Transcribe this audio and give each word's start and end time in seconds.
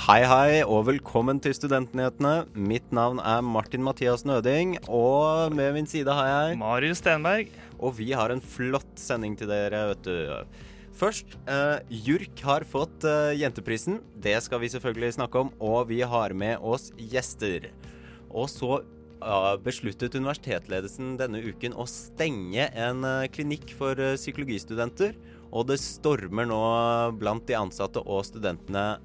Hei, 0.00 0.22
hei, 0.24 0.62
og 0.64 0.86
velkommen 0.88 1.36
til 1.44 1.52
Studentnyhetene. 1.52 2.46
Mitt 2.56 2.86
navn 2.96 3.18
er 3.20 3.42
Martin 3.44 3.82
Mathias 3.84 4.22
Nøding, 4.24 4.78
og 4.88 5.52
med 5.52 5.74
min 5.76 5.88
side 5.90 6.14
har 6.16 6.28
jeg 6.30 6.56
Marius 6.56 7.02
Stenberg. 7.02 7.50
Og 7.76 7.92
vi 7.98 8.06
har 8.16 8.32
en 8.32 8.40
flott 8.40 8.94
sending 8.96 9.34
til 9.36 9.50
dere, 9.52 9.82
vet 9.90 10.06
du. 10.06 10.46
Først, 10.96 11.36
eh, 11.44 11.84
JURK 11.92 12.40
har 12.48 12.64
fått 12.64 13.04
eh, 13.04 13.36
Jenteprisen. 13.42 13.98
Det 14.16 14.38
skal 14.40 14.62
vi 14.64 14.72
selvfølgelig 14.72 15.18
snakke 15.18 15.44
om, 15.44 15.52
og 15.60 15.92
vi 15.92 16.00
har 16.00 16.32
med 16.32 16.64
oss 16.64 16.88
gjester. 16.96 17.68
Og 18.32 18.48
så 18.48 18.80
eh, 18.80 19.52
besluttet 19.60 20.16
universitetsledelsen 20.16 21.18
denne 21.20 21.44
uken 21.44 21.76
å 21.76 21.84
stenge 21.84 22.70
en 22.72 23.04
eh, 23.04 23.28
klinikk 23.36 23.76
for 23.76 24.00
eh, 24.00 24.16
psykologistudenter. 24.16 25.12
Og 25.52 25.68
det 25.68 25.76
stormer 25.84 26.48
nå 26.48 26.64
blant 27.20 27.44
de 27.52 27.60
ansatte 27.60 28.00
og 28.00 28.24
studentene 28.24 28.96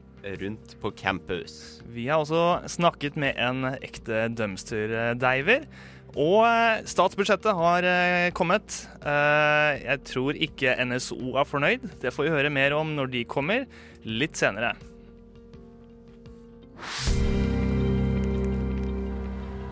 rundt 0.41 0.75
på 0.81 0.91
campus. 0.97 1.81
Vi 1.93 2.07
har 2.09 2.23
også 2.23 2.67
snakket 2.71 3.17
med 3.19 3.37
en 3.41 3.75
ekte 3.79 4.27
dumpster-diver. 4.35 5.67
Og 6.15 6.45
eh, 6.47 6.83
statsbudsjettet 6.87 7.57
har 7.57 7.85
eh, 7.89 8.31
kommet. 8.35 8.85
Eh, 9.03 9.83
Jeg 9.83 10.03
tror 10.07 10.37
ikke 10.39 10.77
NSO 10.87 11.35
er 11.35 11.47
fornøyd. 11.47 11.89
Det 12.01 12.13
får 12.15 12.27
vi 12.27 12.35
høre 12.37 12.53
mer 12.53 12.75
om 12.77 12.95
når 12.95 13.11
de 13.11 13.25
kommer, 13.27 13.65
litt 14.07 14.39
senere. 14.39 14.75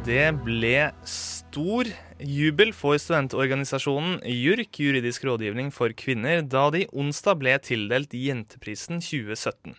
Det 0.03 0.25
ble 0.43 0.89
stor 1.07 1.87
jubel 2.19 2.73
for 2.75 2.99
studentorganisasjonen 2.99 4.17
JURK, 4.27 4.81
juridisk 4.83 5.23
rådgivning 5.29 5.71
for 5.71 5.95
kvinner, 5.95 6.41
da 6.43 6.65
de 6.75 6.83
onsdag 6.91 7.39
ble 7.39 7.55
tildelt 7.63 8.11
Jenteprisen 8.11 8.99
2017. 8.99 9.77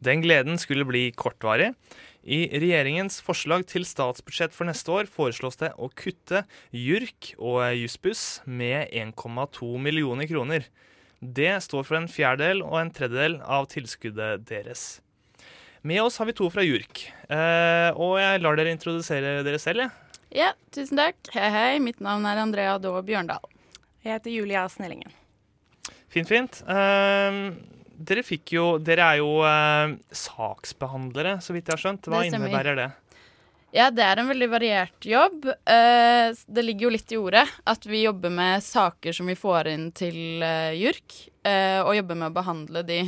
Den 0.00 0.22
gleden 0.24 0.56
skulle 0.60 0.86
bli 0.88 1.10
kortvarig. 1.12 1.74
I 2.20 2.46
regjeringens 2.52 3.18
forslag 3.24 3.66
til 3.68 3.84
statsbudsjett 3.88 4.52
for 4.56 4.68
neste 4.68 4.92
år 4.92 5.08
foreslås 5.08 5.60
det 5.60 5.72
å 5.80 5.88
kutte 5.92 6.44
JURK 6.76 7.34
og 7.36 7.62
Jussbuss 7.76 8.40
med 8.44 8.92
1,2 8.92 9.70
millioner 9.80 10.28
kroner. 10.28 10.66
Det 11.20 11.52
står 11.64 11.84
for 11.84 11.98
en 11.98 12.08
fjerdedel 12.08 12.62
og 12.64 12.78
en 12.80 12.92
tredjedel 12.96 13.38
av 13.44 13.68
tilskuddet 13.72 14.46
deres. 14.48 15.00
Med 15.84 16.00
oss 16.02 16.16
har 16.20 16.28
vi 16.28 16.36
to 16.36 16.48
fra 16.52 16.64
JURK, 16.64 17.06
eh, 17.32 17.88
og 17.96 18.18
jeg 18.20 18.40
lar 18.44 18.56
dere 18.56 18.72
introdusere 18.72 19.40
dere 19.44 19.60
selv. 19.60 19.88
Ja, 20.32 20.52
tusen 20.72 21.00
takk. 21.00 21.16
Hei, 21.34 21.48
hei. 21.52 21.70
Mitt 21.82 22.00
navn 22.04 22.28
er 22.28 22.40
Andrea 22.40 22.76
Daae 22.80 23.00
Bjørndal. 23.04 23.48
Jeg 24.04 24.16
heter 24.16 24.32
Julia 24.32 24.64
Snellingen. 24.68 25.12
Fint, 26.12 26.28
fint. 26.28 26.60
Eh, 26.68 27.40
dere 28.00 28.24
fikk 28.26 28.54
jo 28.56 28.64
Dere 28.82 29.12
er 29.12 29.20
jo 29.20 29.30
eh, 29.46 29.94
saksbehandlere, 30.16 31.38
så 31.44 31.54
vidt 31.56 31.68
jeg 31.68 31.76
har 31.76 31.84
skjønt. 31.84 32.08
Hva 32.10 32.22
Det 32.24 32.32
innebærer 32.32 32.78
det? 32.78 32.90
Ja, 33.70 33.86
det 33.94 34.02
er 34.02 34.18
en 34.18 34.26
veldig 34.26 34.48
variert 34.50 35.06
jobb. 35.06 35.46
Eh, 35.46 36.32
Det 36.34 36.64
ligger 36.64 36.88
jo 36.88 36.94
litt 36.96 37.12
i 37.14 37.18
ordet 37.20 37.46
at 37.70 37.86
vi 37.86 38.02
jobber 38.02 38.32
med 38.34 38.64
saker 38.66 39.14
som 39.14 39.30
vi 39.30 39.38
får 39.38 39.70
inn 39.70 39.90
til 39.94 40.42
eh, 40.42 40.72
JURK, 40.74 41.18
eh, 41.46 41.78
og 41.84 41.94
jobber 41.94 42.18
med 42.18 42.32
å 42.32 42.38
behandle 42.40 42.82
de. 42.88 43.00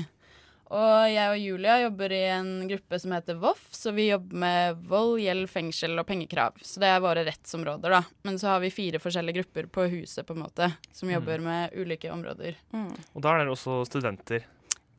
Og 0.73 1.11
jeg 1.13 1.29
og 1.29 1.37
Julia 1.43 1.75
jobber 1.83 2.15
i 2.17 2.21
en 2.33 2.53
gruppe 2.71 2.97
som 3.03 3.13
heter 3.13 3.37
VOF, 3.43 3.67
så 3.77 3.91
vi 3.93 4.07
jobber 4.07 4.39
med 4.41 4.79
vold, 4.89 5.19
gjeld, 5.21 5.51
fengsel 5.53 5.99
og 6.01 6.07
pengekrav. 6.09 6.57
Så 6.65 6.81
det 6.81 6.89
er 6.89 7.03
våre 7.05 7.27
rettsområder, 7.27 7.93
da. 7.93 8.01
Men 8.25 8.39
så 8.41 8.55
har 8.55 8.63
vi 8.63 8.71
fire 8.73 9.03
forskjellige 9.03 9.43
grupper 9.43 9.69
på 9.69 9.85
huset, 9.99 10.25
på 10.25 10.33
en 10.33 10.47
måte, 10.47 10.71
som 10.97 11.13
jobber 11.13 11.45
med 11.45 11.77
ulike 11.77 12.09
områder. 12.15 12.57
Og 12.73 13.21
da 13.21 13.35
er 13.35 13.43
dere 13.43 13.53
også 13.53 13.83
studenter. 13.91 14.47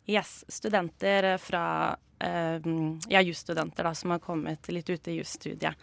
Yes, 0.05 0.43
studenter 0.51 1.37
fra 1.37 1.97
eh, 2.19 2.59
Ja, 3.09 3.21
jusstudenter 3.21 3.93
som 3.93 4.11
har 4.11 4.19
kommet 4.19 4.67
litt 4.69 4.89
ute 4.89 5.11
i 5.11 5.19
jusstudiet. 5.21 5.75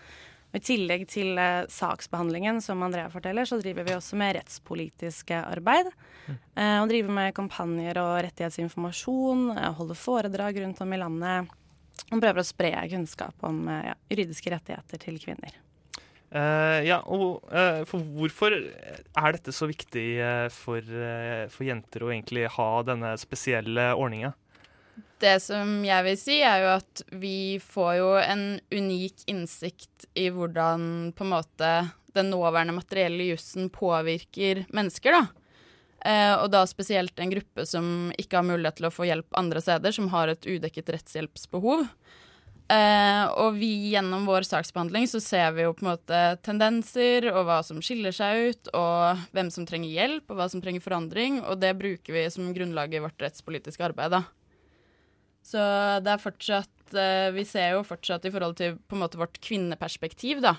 I 0.53 0.59
tillegg 0.59 1.07
til 1.09 1.39
eh, 1.39 1.63
saksbehandlingen, 1.71 2.59
som 2.63 2.83
Andrea 2.83 3.07
forteller, 3.11 3.47
så 3.47 3.61
driver 3.61 3.87
vi 3.87 3.95
også 3.95 4.19
med 4.19 4.35
rettspolitisk 4.41 5.31
arbeid. 5.39 5.93
Eh, 6.29 6.77
og 6.81 6.91
driver 6.91 7.15
med 7.15 7.35
kampanjer 7.37 8.03
og 8.03 8.19
rettighetsinformasjon, 8.27 9.47
eh, 9.55 9.73
holder 9.79 9.99
foredrag 9.99 10.61
rundt 10.65 10.83
om 10.83 10.93
i 10.93 11.01
landet. 11.01 11.57
Og 12.11 12.19
prøver 12.19 12.43
å 12.43 12.47
spre 12.47 12.75
kunnskap 12.91 13.47
om 13.47 13.63
eh, 13.71 13.93
ja, 13.93 13.99
juridiske 14.11 14.51
rettigheter 14.53 15.05
til 15.07 15.21
kvinner. 15.23 15.55
Eh, 16.31 16.81
ja, 16.87 17.01
og 17.11 17.43
uh, 17.51 17.83
for 17.91 18.07
hvorfor 18.15 18.55
er 18.55 19.35
dette 19.35 19.55
så 19.55 19.67
viktig 19.67 20.05
uh, 20.23 20.47
for, 20.55 20.85
for 21.51 21.67
jenter 21.67 22.05
å 22.07 22.13
egentlig 22.13 22.47
ha 22.55 22.69
denne 22.87 23.17
spesielle 23.19 23.91
ordninga? 23.99 24.31
Det 25.21 25.35
som 25.43 25.81
jeg 25.85 26.07
vil 26.07 26.17
si, 26.17 26.39
er 26.47 26.63
jo 26.63 26.71
at 26.79 27.03
vi 27.21 27.59
får 27.61 27.91
jo 27.99 28.13
en 28.21 28.45
unik 28.73 29.27
innsikt 29.29 30.07
i 30.17 30.31
hvordan 30.33 31.11
på 31.17 31.27
en 31.27 31.33
måte 31.35 31.73
den 32.15 32.31
nåværende 32.33 32.79
materielle 32.79 33.27
jussen 33.29 33.69
påvirker 33.75 34.65
mennesker, 34.73 35.19
da. 35.19 35.27
Og 36.41 36.47
da 36.49 36.63
spesielt 36.65 37.21
en 37.21 37.31
gruppe 37.35 37.67
som 37.69 38.09
ikke 38.19 38.41
har 38.41 38.47
mulighet 38.49 38.81
til 38.81 38.89
å 38.89 38.93
få 38.95 39.05
hjelp 39.11 39.37
andre 39.37 39.61
steder, 39.61 39.93
som 39.93 40.09
har 40.15 40.33
et 40.33 40.49
udekket 40.49 40.89
rettshjelpsbehov. 40.97 41.85
Eh, 42.71 43.25
og 43.43 43.57
vi 43.59 43.69
gjennom 43.91 44.29
vår 44.29 44.45
saksbehandling 44.47 45.09
så 45.11 45.19
ser 45.23 45.57
vi 45.57 45.65
jo 45.65 45.73
på 45.75 45.83
en 45.83 45.91
måte 45.91 46.19
tendenser 46.47 47.27
og 47.33 47.43
hva 47.49 47.57
som 47.67 47.81
skiller 47.83 48.15
seg 48.15 48.51
ut, 48.53 48.71
og 48.79 49.25
hvem 49.35 49.51
som 49.51 49.67
trenger 49.67 49.91
hjelp, 49.91 50.29
og 50.31 50.39
hva 50.39 50.47
som 50.53 50.63
trenger 50.63 50.85
forandring, 50.85 51.41
og 51.43 51.59
det 51.63 51.73
bruker 51.81 52.15
vi 52.15 52.23
som 52.31 52.53
grunnlag 52.55 52.95
i 52.95 53.03
vårt 53.03 53.19
rettspolitiske 53.25 53.89
arbeid, 53.91 54.15
da. 54.15 54.23
Så 55.51 55.59
det 56.05 56.13
er 56.13 56.21
fortsatt 56.21 56.95
eh, 57.01 57.31
Vi 57.33 57.47
ser 57.49 57.71
jo 57.73 57.85
fortsatt 57.89 58.27
i 58.29 58.31
forhold 58.31 58.59
til 58.59 58.75
på 58.77 58.95
en 58.95 59.03
måte 59.03 59.19
vårt 59.19 59.41
kvinneperspektiv, 59.43 60.45
da. 60.45 60.55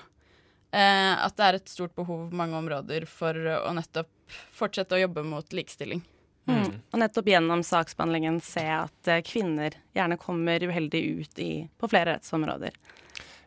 eh, 0.74 1.14
at 1.16 1.38
det 1.38 1.48
er 1.48 1.60
et 1.62 1.72
stort 1.72 1.96
behov 1.96 2.26
på 2.28 2.40
mange 2.42 2.58
områder 2.60 3.08
for 3.08 3.32
å 3.62 3.72
nettopp 3.78 4.12
fortsette 4.52 4.98
å 4.98 5.04
jobbe 5.06 5.24
mot 5.24 5.56
likestilling. 5.56 6.04
Mm. 6.50 6.80
Og 6.90 6.98
nettopp 6.98 7.28
gjennom 7.30 7.60
saksbehandlingen 7.62 8.40
se 8.42 8.64
at 8.66 9.08
eh, 9.10 9.20
kvinner 9.22 9.76
gjerne 9.94 10.16
kommer 10.18 10.64
uheldig 10.66 11.02
ut 11.20 11.38
i, 11.42 11.50
på 11.78 11.90
flere 11.92 12.16
rettsområder. 12.16 12.74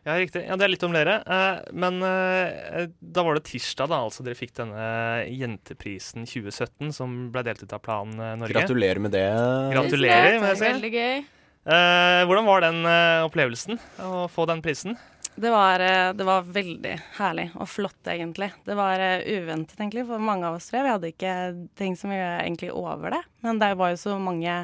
Ja, 0.06 0.14
riktig. 0.22 0.44
Ja, 0.46 0.54
Det 0.56 0.64
er 0.64 0.70
litt 0.70 0.84
om 0.86 0.94
dere. 0.94 1.16
Eh, 1.26 1.60
men 1.76 1.98
eh, 2.06 2.86
da 3.02 3.24
var 3.26 3.36
det 3.36 3.44
tirsdag 3.50 3.90
da, 3.90 3.98
altså 4.06 4.24
dere 4.24 4.38
fikk 4.38 4.54
denne 4.60 4.86
Jenteprisen 5.28 6.24
2017, 6.30 6.92
som 6.94 7.16
ble 7.34 7.42
delt 7.46 7.64
ut 7.66 7.74
av 7.76 7.82
Plan 7.84 8.12
Norge. 8.16 8.54
Gratulerer 8.54 9.02
med 9.02 9.12
det. 9.16 9.26
Gratulerer, 9.74 10.38
må 10.40 10.52
jeg 10.52 10.56
Det 10.56 10.62
si. 10.62 10.70
veldig 10.70 10.92
gøy. 10.94 11.24
Eh, 11.66 12.22
hvordan 12.30 12.46
var 12.46 12.62
den 12.62 12.80
opplevelsen 13.26 13.80
å 14.06 14.24
få 14.30 14.46
den 14.46 14.62
prisen? 14.62 14.94
Det 15.36 15.50
var, 15.52 15.80
eh, 15.80 16.12
det 16.16 16.24
var 16.24 16.42
veldig 16.42 16.92
herlig 17.18 17.50
og 17.54 17.68
flott, 17.68 18.00
egentlig. 18.08 18.50
Det 18.64 18.74
var 18.74 19.00
eh, 19.00 19.24
uventet, 19.36 19.78
egentlig, 19.80 20.06
for 20.08 20.22
mange 20.22 20.48
av 20.48 20.56
oss, 20.56 20.70
jeg. 20.72 20.84
Vi 20.86 20.92
hadde 20.94 21.10
ikke 21.12 21.32
tenkt 21.76 22.00
så 22.00 22.08
mye 22.08 22.30
egentlig 22.38 22.70
over 22.72 23.12
det. 23.12 23.22
Men 23.44 23.60
det 23.60 23.74
var 23.76 23.92
jo 23.92 23.98
så 24.00 24.16
mange 24.16 24.54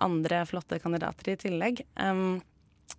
andre 0.00 0.44
flotte 0.48 0.78
kandidater 0.80 1.34
i 1.34 1.36
tillegg. 1.36 1.82
Um, 2.00 2.38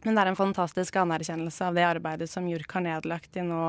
men 0.04 0.16
det 0.16 0.22
er 0.22 0.32
en 0.32 0.38
fantastisk 0.38 1.00
anerkjennelse 1.02 1.66
av 1.66 1.80
det 1.80 1.88
arbeidet 1.88 2.30
som 2.30 2.46
JURK 2.48 2.78
har 2.78 2.86
nedlagt 2.86 3.40
i 3.40 3.44
nå 3.48 3.64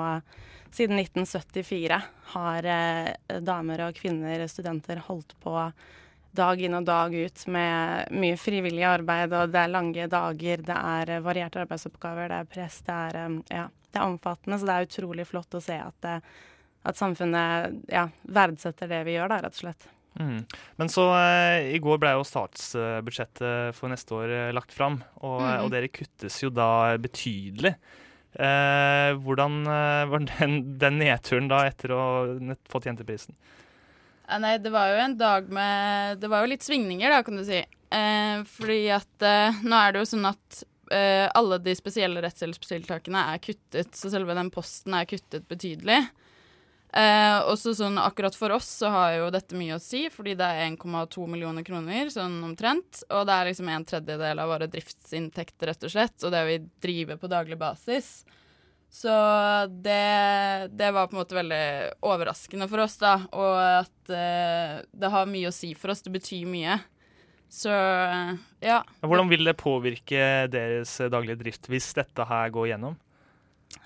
siden 0.75 1.01
1974. 1.01 2.03
Har 2.35 2.69
eh, 2.77 3.41
damer 3.41 3.87
og 3.89 3.97
kvinner, 3.97 4.45
studenter, 4.53 5.01
holdt 5.09 5.33
på 5.41 5.57
dag 6.37 6.63
inn 6.63 6.77
og 6.79 6.87
dag 6.87 7.15
ut 7.15 7.45
med 7.51 8.11
mye 8.15 8.39
frivillig 8.39 8.85
arbeid, 8.87 9.35
og 9.35 9.53
det 9.53 9.63
er 9.65 9.73
lange 9.73 10.09
dager, 10.11 10.65
det 10.67 10.79
er 10.79 11.15
eh, 11.17 11.23
varierte 11.25 11.63
arbeidsoppgaver, 11.65 12.31
det 12.31 12.41
er 12.41 12.51
press, 12.51 12.81
det 12.87 12.97
er, 12.97 13.21
eh, 13.25 13.39
ja, 13.61 13.69
det 13.91 14.01
er 14.01 14.07
omfattende. 14.07 14.59
Så 14.59 14.69
det 14.69 14.77
er 14.77 14.91
utrolig 14.91 15.27
flott 15.29 15.59
å 15.59 15.63
se 15.65 15.79
at, 15.83 15.97
det, 16.07 16.19
at 16.87 17.01
samfunnet 17.01 17.81
ja, 17.93 18.09
verdsetter 18.23 18.91
det 18.91 19.03
vi 19.09 19.17
gjør, 19.19 19.33
da, 19.33 19.41
rett 19.47 19.59
og 19.59 19.65
slett. 19.65 19.89
Mm. 20.19 20.43
Men 20.81 20.91
så 20.91 21.07
eh, 21.15 21.71
i 21.77 21.81
går 21.83 22.01
ble 22.03 22.17
jo 22.17 22.27
statsbudsjettet 22.27 23.77
for 23.79 23.93
neste 23.93 24.17
år 24.17 24.37
eh, 24.37 24.53
lagt 24.55 24.75
fram, 24.75 25.01
og, 25.23 25.41
mm. 25.43 25.57
og 25.65 25.75
dere 25.75 25.91
kuttes 25.93 26.41
jo 26.43 26.51
da 26.55 26.97
betydelig. 27.01 27.75
Eh, 28.31 29.13
hvordan 29.19 29.63
eh, 29.67 30.05
var 30.11 30.27
den, 30.27 30.61
den 30.79 31.01
nedturen 31.03 31.49
da 31.51 31.65
etter 31.67 31.95
å 31.95 32.03
ha 32.03 32.57
fått 32.71 32.87
Jenteprisen? 32.87 33.35
Ja, 34.31 34.39
nei, 34.39 34.57
det 34.63 34.71
var 34.71 34.93
jo 34.93 34.99
en 35.03 35.17
dag 35.19 35.49
med 35.51 36.21
Det 36.23 36.29
var 36.31 36.45
jo 36.45 36.53
litt 36.53 36.63
svingninger, 36.63 37.11
da, 37.11 37.23
kan 37.27 37.41
du 37.41 37.43
si. 37.47 37.59
Eh, 37.91 38.43
fordi 38.47 38.85
at 38.95 39.27
eh, 39.27 39.63
nå 39.67 39.75
er 39.75 39.93
det 39.93 40.05
jo 40.05 40.11
sånn 40.13 40.29
at 40.31 40.61
eh, 40.95 41.27
alle 41.35 41.59
de 41.59 41.75
spesielle 41.75 42.23
rettshjelpstiltakene 42.23 43.25
er 43.33 43.43
kuttet, 43.43 43.91
så 43.99 44.13
selve 44.13 44.37
den 44.39 44.53
posten 44.55 44.95
er 44.95 45.09
kuttet 45.11 45.49
betydelig. 45.51 46.05
Eh, 46.95 47.39
også 47.47 47.75
sånn 47.79 47.99
akkurat 48.03 48.35
for 48.35 48.55
oss 48.55 48.69
så 48.81 48.91
har 48.91 49.17
jo 49.17 49.29
dette 49.35 49.59
mye 49.59 49.77
å 49.77 49.83
si, 49.83 50.05
fordi 50.15 50.37
det 50.39 50.47
er 50.47 50.65
1,2 50.69 51.27
millioner 51.31 51.67
kroner, 51.67 52.11
sånn 52.15 52.39
omtrent. 52.47 53.03
Og 53.11 53.27
det 53.27 53.35
er 53.35 53.51
liksom 53.51 53.71
en 53.71 53.87
tredjedel 53.87 54.43
av 54.43 54.55
våre 54.55 54.71
driftsinntekter, 54.71 55.71
rett 55.71 55.91
og 55.91 55.95
slett, 55.95 56.19
og 56.23 56.35
det 56.35 56.45
vi 56.47 56.61
driver 56.87 57.19
på 57.19 57.31
daglig 57.31 57.59
basis. 57.59 58.21
Så 58.91 59.11
det, 59.71 60.69
det 60.75 60.89
var 60.91 61.07
på 61.07 61.15
en 61.15 61.21
måte 61.21 61.37
veldig 61.39 61.65
overraskende 62.03 62.67
for 62.71 62.83
oss, 62.83 62.97
da. 62.99 63.13
Og 63.31 63.59
at 63.63 64.11
uh, 64.11 64.81
det 64.91 65.13
har 65.15 65.31
mye 65.31 65.51
å 65.51 65.55
si 65.55 65.71
for 65.79 65.95
oss. 65.95 66.03
Det 66.03 66.13
betyr 66.15 66.49
mye. 66.51 66.81
Så 67.51 67.71
ja. 68.63 68.81
Hvordan 69.03 69.31
vil 69.31 69.47
det 69.47 69.59
påvirke 69.59 70.49
deres 70.51 70.97
daglige 71.11 71.41
drift 71.41 71.71
hvis 71.71 71.89
dette 71.99 72.27
her 72.27 72.51
går 72.55 72.73
gjennom? 72.73 72.99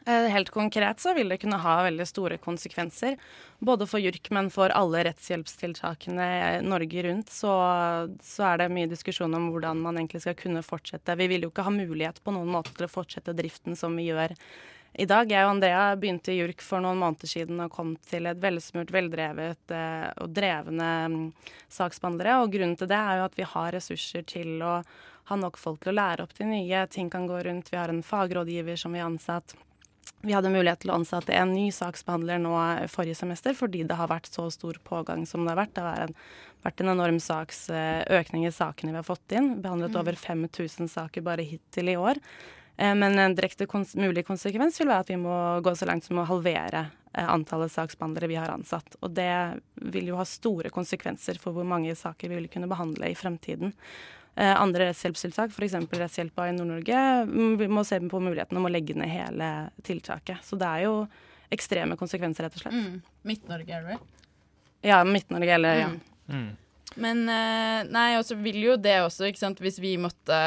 Eh, 0.06 0.26
helt 0.28 0.50
konkret 0.52 1.00
så 1.00 1.14
vil 1.16 1.30
det 1.32 1.38
kunne 1.40 1.56
ha 1.60 1.78
veldig 1.86 2.04
store 2.08 2.36
konsekvenser. 2.40 3.16
Både 3.64 3.86
for 3.88 4.02
JURK, 4.04 4.28
men 4.36 4.50
for 4.52 4.72
alle 4.76 5.04
rettshjelpstiltakene 5.08 6.26
Norge 6.64 7.04
rundt. 7.06 7.32
Så, 7.32 7.52
så, 8.20 8.50
er 8.50 8.60
det 8.60 8.72
mye 8.76 8.90
diskusjon 8.90 9.32
om 9.36 9.48
hvordan 9.52 9.80
man 9.84 10.00
egentlig 10.00 10.24
skal 10.26 10.36
kunne 10.36 10.64
fortsette. 10.64 11.16
Vi 11.20 11.28
vil 11.32 11.46
jo 11.46 11.52
ikke 11.52 11.64
ha 11.64 11.72
mulighet 11.72 12.20
på 12.24 12.36
noen 12.36 12.52
måte 12.52 12.74
til 12.76 12.88
å 12.88 12.92
fortsette 12.92 13.36
driften 13.36 13.80
som 13.80 13.96
vi 13.96 14.10
gjør 14.10 14.36
i 14.94 15.06
dag. 15.10 15.30
Jeg 15.30 15.46
og 15.46 15.56
Andrea 15.56 15.86
begynte 15.98 16.32
i 16.32 16.38
JURK 16.38 16.62
for 16.62 16.84
noen 16.84 17.00
måneder 17.00 17.30
siden 17.30 17.62
og 17.64 17.72
kom 17.74 17.94
til 18.08 18.28
et 18.30 18.40
velsmurt, 18.42 18.92
veldrevet 18.94 19.74
eh, 19.74 20.06
og 20.22 20.30
drevne 20.36 20.92
mm, 21.10 21.26
saksbehandlere. 21.72 22.38
Og 22.42 22.54
grunnen 22.54 22.78
til 22.78 22.90
det 22.90 23.00
er 23.00 23.20
jo 23.20 23.26
at 23.26 23.36
vi 23.38 23.48
har 23.54 23.74
ressurser 23.74 24.26
til 24.30 24.62
å 24.62 24.78
ha 25.30 25.38
nok 25.40 25.58
folk 25.58 25.82
til 25.82 25.94
å 25.94 25.98
lære 25.98 26.26
opp 26.26 26.34
de 26.38 26.46
nye. 26.46 26.86
Ting 26.92 27.10
kan 27.10 27.26
gå 27.26 27.42
rundt. 27.46 27.72
Vi 27.72 27.80
har 27.80 27.90
en 27.90 28.04
fagrådgiver 28.04 28.78
som 28.80 28.94
vi 28.94 29.02
har 29.02 29.10
ansatt. 29.10 29.56
Vi 30.24 30.32
hadde 30.32 30.52
mulighet 30.52 30.80
til 30.84 30.92
å 30.92 30.96
ansette 30.96 31.34
en 31.36 31.52
ny 31.52 31.66
saksbehandler 31.74 32.38
nå 32.40 32.54
forrige 32.92 33.18
semester 33.18 33.56
fordi 33.56 33.82
det 33.84 33.96
har 33.98 34.08
vært 34.08 34.30
så 34.32 34.46
stor 34.52 34.78
pågang 34.84 35.26
som 35.28 35.44
det 35.44 35.52
har 35.52 35.60
vært. 35.64 35.74
Det 35.76 35.84
har 35.84 36.14
vært 36.64 36.80
en 36.80 36.92
enorm 36.94 37.18
saks, 37.20 37.66
eh, 37.68 38.04
økning 38.20 38.46
i 38.48 38.52
sakene 38.54 38.94
vi 38.94 39.00
har 39.02 39.08
fått 39.08 39.34
inn. 39.36 39.56
Behandlet 39.64 39.92
mm. 39.92 40.00
over 40.00 40.20
5000 40.20 40.92
saker 40.92 41.24
bare 41.26 41.44
hittil 41.44 41.92
i 41.92 41.98
år. 42.00 42.22
Eh, 42.76 42.94
men 42.94 43.18
en 43.18 43.34
direkte 43.34 43.66
kons 43.66 43.94
mulig 43.94 44.26
konsekvens 44.26 44.80
vil 44.80 44.90
være 44.90 45.06
at 45.06 45.12
vi 45.12 45.20
må 45.20 45.36
gå 45.64 45.74
så 45.76 45.86
langt 45.88 46.06
som 46.06 46.18
å 46.18 46.26
halvere 46.28 46.86
eh, 47.12 47.28
antallet 47.28 47.72
saksbehandlere 47.72 48.30
vi 48.30 48.40
har 48.40 48.50
ansatt. 48.50 48.98
Og 49.00 49.14
det 49.14 49.60
vil 49.94 50.10
jo 50.10 50.18
ha 50.18 50.26
store 50.28 50.72
konsekvenser 50.74 51.38
for 51.42 51.56
hvor 51.56 51.68
mange 51.68 51.94
saker 51.98 52.32
vi 52.32 52.40
vil 52.40 52.50
kunne 52.52 52.70
behandle 52.70 53.12
i 53.12 53.18
fremtiden. 53.18 53.74
Eh, 54.34 54.54
andre 54.60 54.90
rettshjelpstiltak, 54.90 55.54
f.eks. 55.54 55.76
Rettshjelpa 55.94 56.48
i 56.50 56.56
Nord-Norge, 56.56 57.04
mm, 57.30 57.68
må 57.70 57.84
se 57.86 58.00
på 58.02 58.22
muligheten 58.22 58.58
om 58.58 58.66
å 58.66 58.72
legge 58.72 58.96
ned 58.98 59.12
hele 59.12 59.52
tiltaket. 59.86 60.42
Så 60.42 60.58
det 60.58 60.66
er 60.66 60.88
jo 60.88 60.96
ekstreme 61.54 61.94
konsekvenser, 62.00 62.48
rett 62.48 62.58
og 62.58 62.64
slett. 62.64 62.74
Mm. 62.74 62.98
Midt-Norge, 63.30 63.70
er 63.70 63.84
det 63.84 63.94
vel? 63.94 64.02
Ja, 64.84 64.98
Midt-Norge, 65.06 65.54
eller 65.54 65.78
ja. 65.78 65.88
Mm. 66.32 66.50
Men 67.00 67.24
eh, 67.28 67.80
nei, 67.90 68.08
og 68.18 68.24
så 68.26 68.36
vil 68.38 68.60
jo 68.62 68.76
det 68.80 69.00
også, 69.02 69.28
ikke 69.28 69.42
sant, 69.42 69.62
hvis 69.62 69.80
vi 69.82 69.96
måtte 70.00 70.38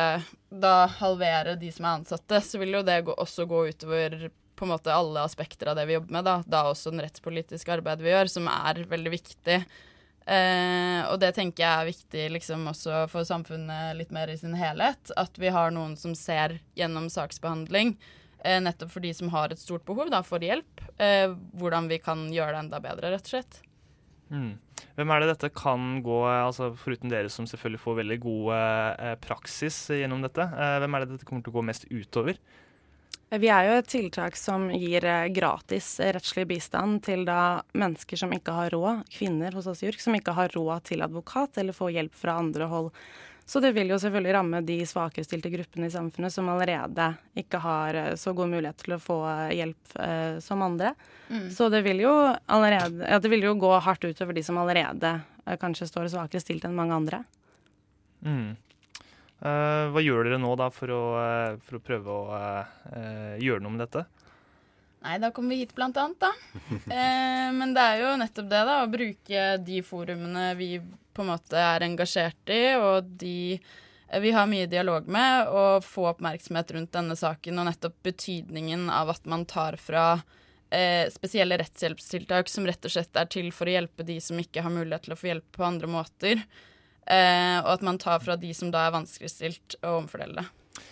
da 0.47 0.75
halvere 0.99 1.57
de 1.59 1.71
som 1.75 1.88
er 1.88 1.97
ansatte, 1.99 2.41
så 2.44 2.61
vil 2.61 2.77
jo 2.79 2.85
det 2.88 3.01
også 3.11 3.47
gå 3.49 3.65
utover 3.71 4.29
på 4.57 4.65
en 4.65 4.71
måte 4.73 4.94
alle 4.94 5.21
aspekter 5.21 5.69
av 5.69 5.77
det 5.77 5.85
vi 5.89 5.97
jobber 5.97 6.17
med, 6.17 6.25
da. 6.25 6.39
Da 6.47 6.63
også 6.71 6.94
den 6.94 7.03
rettspolitiske 7.05 7.75
arbeidet 7.75 8.05
vi 8.05 8.13
gjør, 8.13 8.31
som 8.31 8.49
er 8.49 8.81
veldig 8.89 9.13
viktig. 9.13 9.59
Eh, 10.27 11.01
og 11.07 11.21
det 11.21 11.29
tenker 11.38 11.63
jeg 11.63 11.71
er 11.71 11.88
viktig 11.88 12.23
liksom 12.33 12.65
også 12.73 13.05
for 13.11 13.27
samfunnet 13.27 13.95
litt 13.99 14.09
mer 14.15 14.31
i 14.33 14.39
sin 14.39 14.57
helhet. 14.57 15.13
At 15.19 15.38
vi 15.39 15.53
har 15.53 15.71
noen 15.75 15.95
som 15.99 16.15
ser 16.17 16.57
gjennom 16.79 17.07
saksbehandling, 17.13 17.94
eh, 18.44 18.59
nettopp 18.63 18.91
for 18.95 19.05
de 19.05 19.13
som 19.15 19.31
har 19.35 19.53
et 19.53 19.61
stort 19.61 19.85
behov 19.88 20.11
da, 20.11 20.23
for 20.25 20.44
hjelp. 20.44 20.83
Eh, 20.97 21.29
hvordan 21.59 21.88
vi 21.91 22.01
kan 22.01 22.27
gjøre 22.33 22.57
det 22.57 22.65
enda 22.65 22.81
bedre, 22.83 23.13
rett 23.13 23.29
og 23.29 23.35
slett. 23.38 23.61
Mm. 24.33 24.53
Hvem 24.97 25.12
er 25.13 25.21
det 25.21 25.29
dette 25.31 25.50
kan 25.56 26.00
gå 26.06 26.21
altså 26.27 26.71
Foruten 26.77 27.12
dere 27.12 27.29
som 27.31 27.47
selvfølgelig 27.50 27.81
får 27.83 28.00
veldig 28.01 28.18
god 28.24 28.47
eh, 28.57 29.18
praksis 29.24 29.77
gjennom 29.94 30.24
dette, 30.25 30.44
eh, 30.44 30.77
hvem 30.81 30.97
er 30.97 31.06
det 31.06 31.15
dette 31.15 31.27
kommer 31.27 31.45
til 31.45 31.53
å 31.53 31.59
gå 31.59 31.68
mest 31.69 31.85
utover? 31.91 32.39
Vi 33.27 33.50
er 33.51 33.65
jo 33.68 33.75
et 33.75 33.89
tiltak 33.91 34.38
som 34.39 34.69
gir 34.71 35.03
eh, 35.03 35.27
gratis 35.35 35.97
rettslig 36.00 36.45
bistand 36.47 37.01
til 37.07 37.25
da 37.27 37.59
mennesker 37.75 38.19
som 38.19 38.31
ikke 38.31 38.56
har 38.56 38.71
råd, 38.71 39.03
kvinner 39.12 39.57
hos 39.57 39.68
oss 39.68 39.83
i 39.83 39.89
JURK, 39.89 40.03
som 40.06 40.15
ikke 40.15 40.35
har 40.38 40.53
råd 40.56 40.85
til 40.88 41.03
advokat 41.03 41.59
eller 41.59 41.75
får 41.75 41.91
hjelp 41.97 42.15
fra 42.15 42.38
andre 42.39 42.69
hold. 42.71 42.94
Så 43.47 43.61
det 43.63 43.71
vil 43.77 43.88
jo 43.88 43.97
selvfølgelig 44.01 44.33
ramme 44.35 44.59
de 44.67 44.75
svakerestilte 44.83 45.49
gruppene 45.53 45.88
i 45.88 45.94
samfunnet 45.94 46.33
som 46.35 46.49
allerede 46.51 47.05
ikke 47.39 47.61
har 47.63 47.95
eh, 47.95 48.09
så 48.19 48.33
god 48.35 48.51
mulighet 48.51 48.83
til 48.83 48.97
å 48.97 48.99
få 48.99 49.21
eh, 49.31 49.53
hjelp 49.61 49.94
eh, 50.03 50.39
som 50.44 50.65
andre. 50.65 50.91
Mm. 51.31 51.45
Så 51.55 51.69
det 51.71 51.79
vil, 51.85 52.03
jo 52.03 52.11
allerede, 52.44 53.07
ja, 53.07 53.21
det 53.23 53.31
vil 53.31 53.47
jo 53.47 53.55
gå 53.55 53.71
hardt 53.85 54.03
utover 54.03 54.35
de 54.35 54.44
som 54.44 54.59
allerede 54.59 55.13
eh, 55.45 55.55
kanskje 55.61 55.88
står 55.88 56.11
svakere 56.11 56.44
stilt 56.44 56.67
enn 56.67 56.75
mange 56.75 56.97
andre. 56.99 57.21
Mm. 58.27 58.57
Uh, 59.38 59.94
hva 59.94 60.01
gjør 60.01 60.25
dere 60.25 60.41
nå 60.41 60.55
da 60.57 60.67
for 60.73 60.89
å, 60.89 61.01
uh, 61.15 61.57
for 61.61 61.77
å 61.77 61.83
prøve 61.85 62.09
å 62.09 62.21
uh, 62.33 63.35
gjøre 63.38 63.61
noe 63.61 63.75
med 63.75 63.83
dette? 63.85 64.03
Nei, 65.07 65.18
da 65.24 65.31
kommer 65.31 65.56
vi 65.56 65.62
hit 65.63 65.74
blant 65.75 65.98
annet, 65.98 66.19
da. 66.19 66.33
men 67.57 67.74
det 67.75 67.83
er 67.83 68.01
jo 68.04 68.13
nettopp 68.19 68.50
det, 68.51 68.63
da. 68.68 68.77
Å 68.83 68.92
bruke 68.92 69.44
de 69.63 69.81
forumene 69.88 70.50
vi 70.59 70.71
på 71.15 71.24
en 71.24 71.31
måte 71.31 71.62
er 71.62 71.86
engasjert 71.88 72.51
i, 72.51 72.63
og 72.75 73.07
de 73.21 73.38
vi 74.07 74.31
har 74.31 74.48
mye 74.48 74.68
dialog 74.71 75.07
med, 75.12 75.50
og 75.51 75.83
få 75.83 76.06
oppmerksomhet 76.13 76.69
rundt 76.75 76.94
denne 76.95 77.15
saken 77.19 77.59
og 77.59 77.65
nettopp 77.68 77.95
betydningen 78.07 78.86
av 78.92 79.12
at 79.12 79.25
man 79.27 79.44
tar 79.48 79.75
fra 79.80 80.13
spesielle 81.12 81.56
rettshjelpstiltak 81.59 82.50
som 82.51 82.65
rett 82.68 82.83
og 82.83 82.92
slett 82.92 83.19
er 83.19 83.27
til 83.31 83.54
for 83.56 83.68
å 83.68 83.75
hjelpe 83.77 84.04
de 84.07 84.18
som 84.24 84.39
ikke 84.39 84.63
har 84.65 84.71
mulighet 84.71 85.06
til 85.07 85.15
å 85.15 85.19
få 85.19 85.30
hjelp 85.30 85.45
på 85.56 85.63
andre 85.63 85.88
måter. 85.92 86.42
Eh, 87.07 87.57
og 87.62 87.69
at 87.77 87.83
man 87.88 88.00
tar 88.01 88.19
fra 88.19 88.36
de 88.39 88.51
som 88.56 88.71
da 88.74 88.83
er 88.88 88.95
vanskeligstilt, 88.98 89.77
og 89.80 90.04
omfordeler 90.04 90.42
det. 90.44 90.83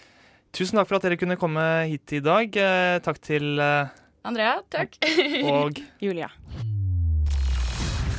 Tusen 0.56 0.80
takk 0.80 0.88
for 0.88 0.98
at 0.98 1.08
dere 1.08 1.20
kunne 1.20 1.36
komme 1.40 1.64
hit 1.90 2.14
i 2.16 2.22
dag. 2.24 2.56
Eh, 2.56 3.00
takk 3.04 3.20
til 3.24 3.60
eh, 3.60 3.92
Andrea. 4.26 4.62
Takk. 4.74 4.98
og 5.46 5.78
Julia. 6.06 6.30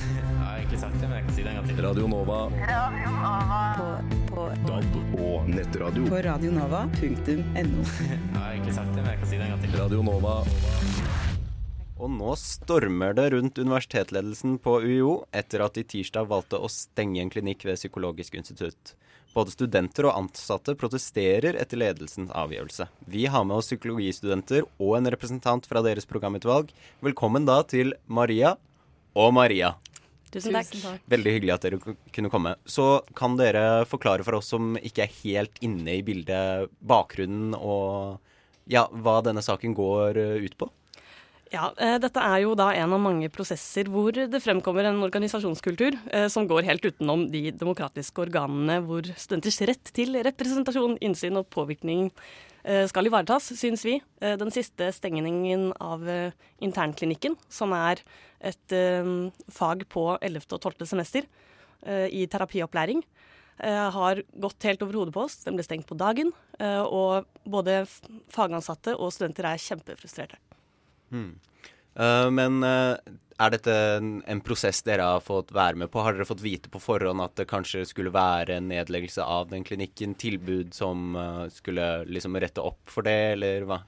Jeg 0.06 0.22
har 0.38 0.60
egentlig 0.60 0.78
sagt 0.78 0.94
det, 1.00 1.08
men 1.08 1.16
jeg 1.18 1.24
kan 1.26 1.34
si 1.34 1.42
det 1.42 1.50
en 1.50 1.56
gang 1.58 1.66
til. 1.70 1.80
Radio 1.82 2.06
Nova. 2.10 2.38
Radio 2.70 3.14
Nova. 3.16 3.62
På, 3.78 3.88
på 4.30 4.44
DAB 4.68 4.94
og 5.26 5.48
nettradio. 5.50 6.06
På 6.10 6.20
radionova.no. 6.28 7.86
Jeg 8.06 8.36
har 8.36 8.52
egentlig 8.52 8.76
sagt 8.76 8.92
det, 8.94 9.02
men 9.02 9.10
jeg 9.10 9.18
kan 9.24 9.30
si 9.32 9.40
det 9.40 9.48
en 9.48 9.54
gang 9.56 9.64
til. 9.66 9.74
Radio 9.80 10.04
Nova. 10.06 10.36
Og 11.96 12.10
nå 12.12 12.34
stormer 12.36 13.16
det 13.16 13.30
rundt 13.32 13.58
universitetsledelsen 13.58 14.58
på 14.62 14.78
UiO 14.84 15.12
etter 15.34 15.64
at 15.64 15.78
de 15.78 15.84
tirsdag 15.88 16.28
valgte 16.28 16.60
å 16.60 16.68
stenge 16.70 17.22
en 17.24 17.32
klinikk 17.32 17.64
ved 17.66 17.80
Psykologisk 17.80 18.36
institutt. 18.36 18.92
Både 19.36 19.52
studenter 19.52 20.06
og 20.08 20.14
ansatte 20.16 20.72
protesterer 20.80 21.58
etter 21.60 21.76
ledelsens 21.76 22.30
avgjørelse. 22.32 22.86
Vi 23.04 23.26
har 23.28 23.42
med 23.44 23.58
oss 23.58 23.68
psykologistudenter 23.68 24.64
og 24.80 24.94
en 24.96 25.10
representant 25.12 25.68
fra 25.68 25.82
deres 25.84 26.08
programutvalg. 26.08 26.70
Velkommen 27.04 27.44
da 27.44 27.58
til 27.68 27.92
Maria 28.08 28.54
og 29.12 29.34
Maria. 29.36 29.74
Tusen 30.32 30.56
takk. 30.56 30.72
Veldig 31.12 31.34
hyggelig 31.36 31.52
at 31.52 31.66
dere 31.68 31.96
kunne 32.16 32.32
komme. 32.32 32.54
Så 32.64 33.02
kan 33.18 33.36
dere 33.36 33.84
forklare 33.88 34.24
for 34.24 34.38
oss 34.38 34.48
som 34.54 34.78
ikke 34.80 35.04
er 35.04 35.18
helt 35.20 35.60
inne 35.60 35.98
i 35.98 36.06
bildet, 36.06 36.72
bakgrunnen 36.80 37.52
og 37.58 38.16
ja, 38.72 38.86
hva 38.88 39.20
denne 39.20 39.44
saken 39.44 39.76
går 39.76 40.16
ut 40.48 40.56
på? 40.56 40.72
Ja, 41.54 41.68
eh, 41.78 41.94
Dette 42.02 42.18
er 42.18 42.40
jo 42.42 42.56
da 42.58 42.72
en 42.74 42.94
av 42.96 42.98
mange 43.02 43.28
prosesser 43.30 43.86
hvor 43.92 44.16
det 44.16 44.40
fremkommer 44.42 44.88
en 44.88 44.98
organisasjonskultur 45.06 45.94
eh, 46.10 46.26
som 46.32 46.48
går 46.50 46.66
helt 46.66 46.86
utenom 46.88 47.28
de 47.30 47.52
demokratiske 47.54 48.24
organene 48.24 48.80
hvor 48.82 49.06
studenters 49.14 49.60
rett 49.70 49.92
til 49.94 50.18
representasjon, 50.26 50.96
innsyn 51.06 51.38
og 51.38 51.46
påvirkning 51.54 52.08
eh, 52.64 52.82
skal 52.90 53.06
ivaretas, 53.06 53.52
syns 53.60 53.86
vi. 53.86 54.00
Den 54.18 54.50
siste 54.54 54.90
stengningen 54.96 55.70
av 55.78 56.02
internklinikken, 56.64 57.36
som 57.48 57.74
er 57.76 58.02
et 58.42 58.74
fag 59.54 59.86
på 59.92 60.08
11. 60.18 60.48
og 60.50 60.66
12. 60.72 60.88
semester 60.90 61.28
i 61.86 62.26
terapiopplæring, 62.30 63.04
har 63.62 64.20
gått 64.36 64.66
helt 64.68 64.82
over 64.84 64.98
hodet 64.98 65.14
på 65.14 65.22
oss. 65.24 65.38
Den 65.46 65.56
ble 65.56 65.64
stengt 65.64 65.88
på 65.88 65.96
dagen, 65.96 66.34
og 66.60 67.30
både 67.48 67.84
fagansatte 68.34 68.96
og 68.98 69.14
studenter 69.14 69.48
er 69.52 69.62
kjempefrustrerte. 69.62 70.40
Mm. 71.12 71.32
Uh, 71.96 72.28
men 72.34 72.60
uh, 72.64 72.96
er 73.36 73.52
dette 73.52 73.72
en, 73.96 74.18
en, 74.28 74.40
prosess 74.44 74.82
dere 74.84 75.04
har 75.06 75.24
fått 75.24 75.52
være 75.56 75.80
med 75.80 75.90
på? 75.92 76.02
Har 76.04 76.16
dere 76.16 76.28
fått 76.28 76.44
vite 76.44 76.72
på 76.72 76.80
forhånd 76.82 77.24
at 77.24 77.36
det 77.40 77.48
kanskje 77.50 77.86
skulle 77.88 78.12
være 78.12 78.58
en 78.58 78.70
nedleggelse 78.72 79.24
av 79.24 79.50
den 79.52 79.64
klinikken? 79.64 80.16
Tilbud 80.20 80.74
som 80.76 81.16
uh, 81.16 81.44
skulle 81.52 82.06
liksom 82.08 82.36
rette 82.40 82.64
opp 82.64 82.92
for 82.92 83.06
det, 83.06 83.18
eller 83.36 83.68
hva? 83.68 83.80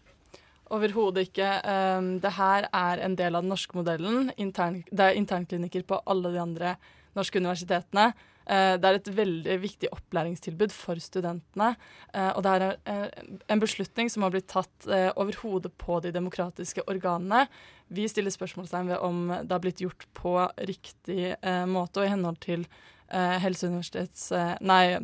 Overhodet 0.74 1.30
ikke. 1.30 1.48
Um, 1.64 2.16
det 2.20 2.34
her 2.36 2.68
er 2.76 3.04
en 3.04 3.16
del 3.16 3.36
av 3.36 3.44
den 3.44 3.52
norske 3.54 3.76
modellen. 3.76 4.32
Intern, 4.36 4.82
det 4.90 5.06
er 5.06 5.20
internklinikker 5.20 5.86
på 5.88 6.02
alle 6.04 6.32
de 6.34 6.42
andre 6.42 6.74
norske 7.16 7.40
universitetene. 7.40 8.10
Eh, 8.48 8.74
det 8.80 8.88
er 8.88 8.96
et 8.96 9.10
veldig 9.12 9.56
viktig 9.60 9.90
opplæringstilbud 9.92 10.72
for 10.72 11.00
studentene. 11.02 11.74
Eh, 12.14 12.30
og 12.32 12.44
det 12.46 12.54
er 12.54 12.64
eh, 12.88 13.08
en 13.52 13.60
beslutning 13.62 14.08
som 14.12 14.24
har 14.24 14.32
blitt 14.32 14.48
tatt 14.50 14.88
over 14.88 15.36
hodet 15.42 15.72
på 15.80 16.00
de 16.04 16.12
demokratiske 16.14 16.84
organene. 16.88 17.46
Vi 17.92 18.08
stiller 18.08 18.32
spørsmålstegn 18.32 18.92
ved 18.92 19.04
om 19.04 19.28
det 19.32 19.52
har 19.52 19.64
blitt 19.64 19.82
gjort 19.84 20.06
på 20.16 20.34
riktig 20.68 21.34
måte 21.68 22.00
og 22.00 22.06
i 22.06 22.12
henhold 22.12 22.40
til 22.44 22.66
helseuniversitets... 23.08 24.28
Nei, 24.60 24.98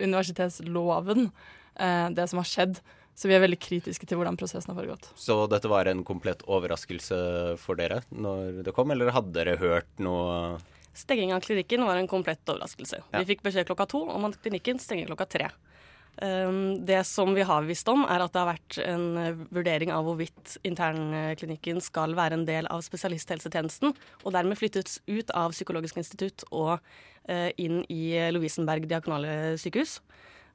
universitetsloven, 0.00 1.28
det 2.16 2.26
som 2.30 2.40
har 2.40 2.48
skjedd. 2.48 2.80
Så 3.14 3.28
vi 3.28 3.36
er 3.36 3.42
veldig 3.44 3.60
kritiske 3.62 4.08
til 4.08 4.18
hvordan 4.18 4.38
prosessen 4.40 4.72
har 4.72 4.80
foregått. 4.80 5.10
Så 5.20 5.44
dette 5.52 5.70
var 5.70 5.86
en 5.90 6.02
komplett 6.08 6.42
overraskelse 6.48 7.20
for 7.60 7.78
dere 7.78 8.00
når 8.10 8.64
det 8.66 8.74
kom, 8.74 8.90
eller 8.90 9.14
hadde 9.14 9.36
dere 9.36 9.58
hørt 9.60 9.90
noe 10.02 10.58
Stenging 11.00 11.34
av 11.36 11.42
klinikken 11.44 11.86
var 11.88 11.98
en 11.98 12.10
komplett 12.10 12.44
overraskelse. 12.44 13.02
Ja. 13.10 13.22
Vi 13.22 13.32
fikk 13.32 13.44
beskjed 13.46 13.68
klokka 13.70 13.88
to 13.90 14.04
om 14.12 14.28
at 14.28 14.38
klinikken 14.44 14.80
stenger 14.82 15.10
klokka 15.10 15.28
tre. 15.30 15.50
Um, 16.20 16.82
det 16.84 17.00
som 17.08 17.30
vi 17.32 17.44
har 17.46 17.64
visst 17.64 17.88
om, 17.88 18.02
er 18.04 18.20
at 18.20 18.34
det 18.34 18.42
har 18.42 18.50
vært 18.50 18.78
en 18.84 19.04
vurdering 19.54 19.92
av 19.94 20.04
hvorvidt 20.04 20.58
internklinikken 20.68 21.80
skal 21.84 22.12
være 22.18 22.36
en 22.36 22.48
del 22.48 22.68
av 22.68 22.82
spesialisthelsetjenesten, 22.84 23.94
og 24.24 24.34
dermed 24.36 24.60
flyttes 24.60 24.98
ut 25.08 25.32
av 25.32 25.54
Psykologisk 25.56 26.02
institutt 26.02 26.44
og 26.50 26.74
uh, 26.76 27.48
inn 27.56 27.80
i 27.88 28.02
Lovisenberg 28.34 28.90
diakonale 28.90 29.54
sykehus. 29.62 30.00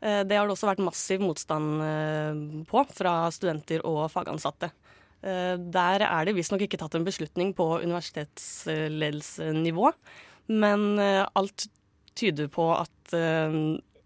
Eh, 0.06 0.22
det 0.28 0.36
har 0.38 0.46
det 0.46 0.54
også 0.56 0.68
vært 0.70 0.86
massiv 0.86 1.20
motstand 1.24 1.82
eh, 1.84 2.34
på 2.70 2.84
fra 2.94 3.32
studenter 3.34 3.80
og 3.88 4.12
fagansatte. 4.14 4.68
Eh, 5.26 5.56
der 5.58 6.02
er 6.06 6.26
det 6.28 6.36
visstnok 6.38 6.62
ikke 6.66 6.78
tatt 6.82 6.96
en 6.98 7.08
beslutning 7.08 7.50
på 7.58 7.66
universitetsledelsesnivå, 7.86 9.86
men 10.48 11.00
alt 11.00 11.68
tyder 12.16 12.48
på 12.52 12.70
at 12.76 13.16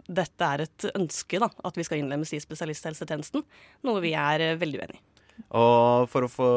dette 0.10 0.48
er 0.48 0.64
et 0.66 0.88
ønske, 0.96 1.40
da, 1.42 1.50
at 1.68 1.78
vi 1.78 1.86
skal 1.86 2.02
innlemmes 2.02 2.32
i 2.34 2.42
spesialisthelsetjenesten, 2.42 3.44
noe 3.86 4.04
vi 4.04 4.16
er 4.18 4.44
veldig 4.60 4.82
uenig 4.82 4.98
i. 4.98 5.04
Og 5.56 6.10
for, 6.12 6.28
få, 6.32 6.52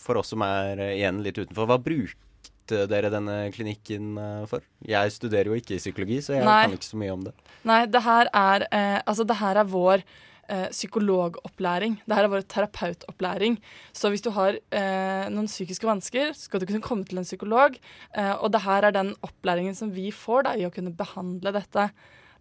for, 0.00 0.20
oss 0.20 0.32
som 0.34 0.42
er 0.46 0.80
igjen 0.90 1.22
litt 1.24 1.38
utenfor, 1.38 1.68
hva 1.70 1.78
brukte 1.80 2.84
dere 2.90 3.12
denne 3.12 3.36
klinikken 3.54 4.14
eh, 4.20 4.44
for? 4.50 4.64
Jeg 4.84 5.12
studerer 5.14 5.52
jo 5.52 5.58
ikke 5.60 5.78
psykologi, 5.80 6.20
så 6.24 6.38
jeg 6.38 6.46
Nei. 6.48 6.60
kan 6.66 6.76
ikke 6.78 6.90
så 6.90 7.00
mye 7.00 7.14
om 7.14 7.26
det. 7.28 7.34
Nei, 7.68 7.80
det 7.90 8.02
her 8.04 8.30
er, 8.32 8.66
eh, 8.70 9.00
altså 9.04 9.26
det 9.28 9.38
her 9.40 9.60
er 9.62 9.70
vår 9.70 10.04
eh, 10.48 10.66
psykologopplæring. 10.72 11.96
Det 12.04 12.16
her 12.16 12.26
er 12.26 12.32
vår 12.32 12.44
terapeutopplæring. 12.48 13.58
Så 13.92 14.10
hvis 14.12 14.24
du 14.24 14.30
har 14.34 14.58
eh, 14.58 15.24
noen 15.32 15.48
psykiske 15.50 15.88
vansker, 15.88 16.34
så 16.34 16.48
skal 16.48 16.62
du 16.62 16.68
kunne 16.70 16.84
komme 16.84 17.08
til 17.08 17.20
en 17.20 17.28
psykolog. 17.28 17.78
Eh, 18.16 18.34
og 18.34 18.52
det 18.52 18.64
her 18.66 18.88
er 18.88 18.96
den 18.96 19.14
opplæringen 19.22 19.74
som 19.74 19.94
vi 19.94 20.10
får 20.14 20.48
da, 20.48 20.54
i 20.58 20.66
å 20.66 20.72
kunne 20.74 20.94
behandle 20.94 21.54
dette. 21.54 21.88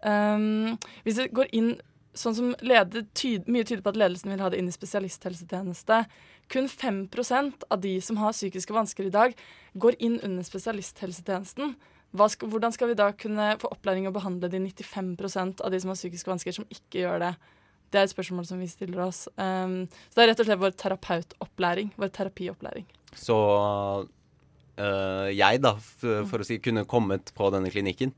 Um, 0.03 0.75
hvis 1.05 1.15
det 1.15 1.31
går 1.31 1.47
inn 1.55 1.75
sånn 2.17 2.35
som 2.37 2.51
leder, 2.61 3.05
tyd, 3.17 3.47
Mye 3.49 3.65
tyder 3.65 3.81
på 3.85 3.93
at 3.93 3.97
ledelsen 3.97 4.33
vil 4.33 4.43
ha 4.43 4.51
det 4.51 4.59
inn 4.61 4.69
i 4.69 4.75
spesialisthelsetjeneste. 4.75 6.03
Kun 6.53 6.67
5% 6.69 7.65
av 7.71 7.81
de 7.81 7.95
som 8.03 8.19
har 8.21 8.35
psykiske 8.35 8.75
vansker 8.75 9.07
i 9.07 9.13
dag, 9.13 9.33
går 9.73 9.97
inn 10.03 10.19
under 10.21 10.45
spesialisthelsetjenesten. 10.45 11.75
Skal, 12.13 12.51
hvordan 12.51 12.75
skal 12.75 12.91
vi 12.91 12.99
da 12.99 13.09
kunne 13.17 13.55
få 13.61 13.71
opplæring 13.73 14.05
og 14.05 14.13
behandle 14.19 14.51
de 14.51 14.61
95% 14.61 15.63
av 15.65 15.73
de 15.73 15.79
som 15.81 15.89
har 15.89 15.97
psykiske 15.97 16.29
vansker, 16.29 16.59
som 16.59 16.69
ikke 16.69 17.01
gjør 17.01 17.23
det? 17.25 17.33
Det 17.93 18.01
er 18.01 18.09
et 18.09 18.15
spørsmål 18.15 18.47
som 18.49 18.59
vi 18.61 18.67
stiller 18.71 19.05
oss. 19.05 19.27
Um, 19.37 19.83
så 20.09 20.17
det 20.17 20.25
er 20.25 20.31
rett 20.33 20.41
og 20.41 20.49
slett 20.49 20.63
vår 20.63 20.75
terapeutopplæring. 20.81 21.93
Vår 22.01 22.11
terapiopplæring. 22.15 22.87
Så 23.13 23.37
øh, 24.81 25.29
jeg, 25.29 25.61
da, 25.61 25.75
for 25.77 26.41
å 26.41 26.47
si, 26.47 26.57
kunne 26.57 26.87
kommet 26.89 27.29
på 27.37 27.53
denne 27.53 27.69
klinikken 27.69 28.15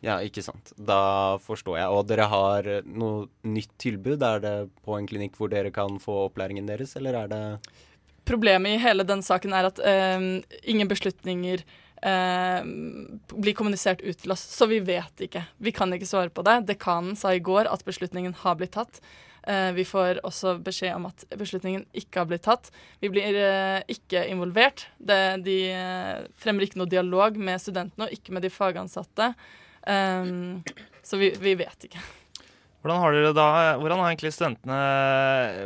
ja, 0.00 0.16
ikke 0.24 0.42
sant. 0.44 0.72
Da 0.76 1.36
forstår 1.44 1.76
jeg. 1.76 1.92
Og 1.92 2.06
dere 2.08 2.28
har 2.32 2.68
noe 2.88 3.28
nytt 3.44 3.72
tilbud? 3.80 4.22
Er 4.24 4.42
det 4.42 4.54
på 4.84 4.96
en 4.96 5.08
klinikk 5.08 5.36
hvor 5.36 5.52
dere 5.52 5.72
kan 5.74 6.00
få 6.00 6.24
opplæringen 6.30 6.68
deres, 6.68 6.96
eller 7.00 7.24
er 7.24 7.32
det 7.32 7.44
Problemet 8.28 8.76
i 8.76 8.80
hele 8.80 9.02
den 9.02 9.24
saken 9.26 9.54
er 9.56 9.66
at 9.66 9.80
uh, 9.80 10.24
ingen 10.68 10.88
beslutninger 10.88 11.64
uh, 12.06 12.60
blir 13.34 13.56
kommunisert 13.58 14.04
ut 14.04 14.18
til 14.22 14.34
oss, 14.34 14.44
så 14.52 14.68
vi 14.70 14.80
vet 14.84 15.26
ikke. 15.26 15.44
Vi 15.58 15.72
kan 15.76 15.92
ikke 15.94 16.08
svare 16.08 16.32
på 16.32 16.44
det. 16.46 16.62
Dekanen 16.70 17.18
sa 17.18 17.34
i 17.34 17.42
går 17.42 17.70
at 17.70 17.84
beslutningen 17.86 18.36
har 18.44 18.58
blitt 18.60 18.76
tatt. 18.78 19.02
Eh, 19.48 19.70
vi 19.72 19.86
får 19.88 20.18
også 20.28 20.58
beskjed 20.60 20.92
om 20.98 21.06
at 21.08 21.22
beslutningen 21.40 21.86
ikke 21.96 22.20
har 22.20 22.26
blitt 22.28 22.44
tatt. 22.44 22.68
Vi 23.00 23.08
blir 23.08 23.38
ikke 23.88 24.26
involvert. 24.28 24.84
Det, 25.00 25.40
de 25.46 25.56
fremmer 26.36 26.66
ikke 26.66 26.76
noe 26.82 26.90
dialog 26.92 27.40
med 27.40 27.62
studentene 27.62 28.04
og 28.04 28.12
ikke 28.12 28.36
med 28.36 28.44
de 28.44 28.52
fagansatte. 28.52 29.30
Um, 29.88 30.60
så 31.00 31.16
vi, 31.16 31.32
vi, 31.40 31.54
vet 31.56 31.88
ikke. 31.88 32.02
Hvordan 32.80 33.00
har 33.00 33.16
dere 33.16 33.32
da, 33.36 33.48
hvordan 33.80 34.02
har 34.02 34.10
egentlig 34.10 34.32
studentene 34.36 34.76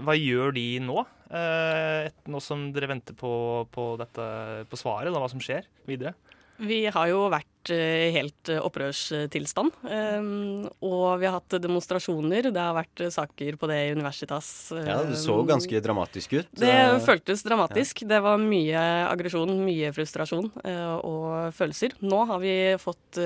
Hva 0.06 0.14
gjør 0.18 0.54
de 0.54 0.66
nå? 0.82 1.02
Eh, 1.34 2.08
nå 2.30 2.40
som 2.42 2.68
dere 2.74 2.90
venter 2.90 3.16
på, 3.18 3.32
på, 3.74 3.88
dette, 3.98 4.26
på 4.70 4.78
svaret, 4.78 5.10
da, 5.10 5.18
hva 5.18 5.30
som 5.30 5.42
skjer 5.42 5.66
videre? 5.88 6.14
Vi 6.62 6.84
har 6.86 7.08
jo 7.10 7.26
vært 7.32 7.50
i 7.72 8.10
helt 8.14 8.50
eh, 8.52 8.60
opprørstilstand. 8.62 9.74
Ehm, 9.90 10.66
og 10.84 11.20
vi 11.20 11.26
har 11.26 11.38
hatt 11.38 11.56
demonstrasjoner. 11.62 12.50
Det 12.54 12.60
har 12.60 12.76
vært 12.76 13.04
saker 13.14 13.56
på 13.60 13.70
det 13.70 13.78
i 13.86 13.94
Universitas. 13.96 14.48
Ja, 14.76 15.00
det 15.06 15.18
så 15.20 15.38
ehm, 15.40 15.48
ganske 15.48 15.80
dramatisk 15.84 16.36
ut. 16.36 16.50
Det 16.60 16.74
føltes 17.06 17.44
dramatisk. 17.46 18.04
Ja. 18.04 18.10
Det 18.14 18.20
var 18.26 18.42
mye 18.42 18.84
aggresjon, 19.08 19.54
mye 19.64 19.92
frustrasjon 19.96 20.50
eh, 20.64 20.94
og 21.00 21.56
følelser. 21.56 21.96
Nå 22.04 22.24
har 22.30 22.42
vi 22.42 22.54
fått 22.82 23.18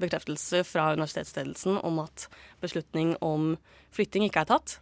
bekreftelse 0.00 0.62
fra 0.66 0.90
universitetsledelsen 0.96 1.78
om 1.86 2.00
at 2.02 2.26
beslutning 2.62 3.14
om 3.24 3.54
flytting 3.94 4.26
ikke 4.26 4.44
er 4.44 4.50
tatt. 4.50 4.78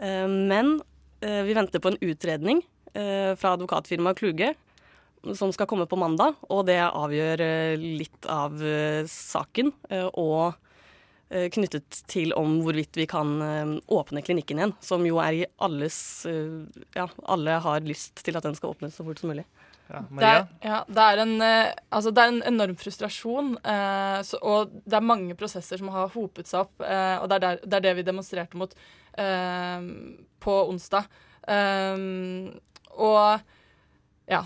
Men 0.00 0.78
vi 1.20 1.56
venter 1.56 1.82
på 1.82 1.90
en 1.90 1.98
utredning 2.00 2.62
fra 2.94 3.52
advokatfirmaet 3.52 4.20
Kluge 4.20 4.52
som 5.34 5.52
skal 5.52 5.68
komme 5.68 5.86
på 5.86 5.98
mandag, 6.00 6.38
og 6.48 6.64
det 6.68 6.80
avgjør 6.80 7.42
eh, 7.44 7.82
litt 8.00 8.26
av 8.30 8.60
eh, 8.64 9.04
saken. 9.10 9.72
Eh, 9.90 10.08
og 10.18 10.66
knyttet 11.30 12.00
til 12.10 12.32
om 12.34 12.56
hvorvidt 12.64 12.96
vi 12.98 13.04
kan 13.06 13.36
åpne 13.86 14.18
klinikken 14.26 14.58
igjen, 14.58 14.72
som 14.82 15.04
jo 15.06 15.20
er 15.22 15.36
i 15.36 15.44
alles 15.62 16.26
Ja, 16.26 17.04
alle 17.22 17.54
har 17.62 17.86
lyst 17.86 18.24
til 18.26 18.34
at 18.34 18.42
den 18.42 18.56
skal 18.58 18.72
åpnes 18.72 18.96
så 18.98 19.06
fort 19.06 19.22
som 19.22 19.30
mulig. 19.30 19.44
Ja, 19.86 20.00
det, 20.10 20.24
er, 20.26 20.42
ja, 20.66 20.80
det, 20.90 21.04
er 21.04 21.22
en, 21.22 21.36
altså 21.94 22.10
det 22.10 22.24
er 22.24 22.32
en 22.32 22.42
enorm 22.50 22.74
frustrasjon, 22.82 23.52
eh, 23.62 24.16
så, 24.26 24.42
og 24.42 24.74
det 24.82 24.98
er 24.98 25.06
mange 25.06 25.38
prosesser 25.38 25.78
som 25.78 25.94
har 25.94 26.10
hopet 26.16 26.50
seg 26.50 26.64
opp. 26.64 26.82
Eh, 26.82 27.14
og 27.20 27.30
det 27.30 27.38
er, 27.38 27.46
der, 27.46 27.62
det 27.62 27.78
er, 27.78 27.86
det 27.86 27.94
vi 28.00 28.06
demonstrerte 28.10 28.58
mot 28.58 28.74
eh, 29.14 29.86
på 30.42 30.58
onsdag. 30.74 31.06
og 32.90 33.54
ja. 34.30 34.44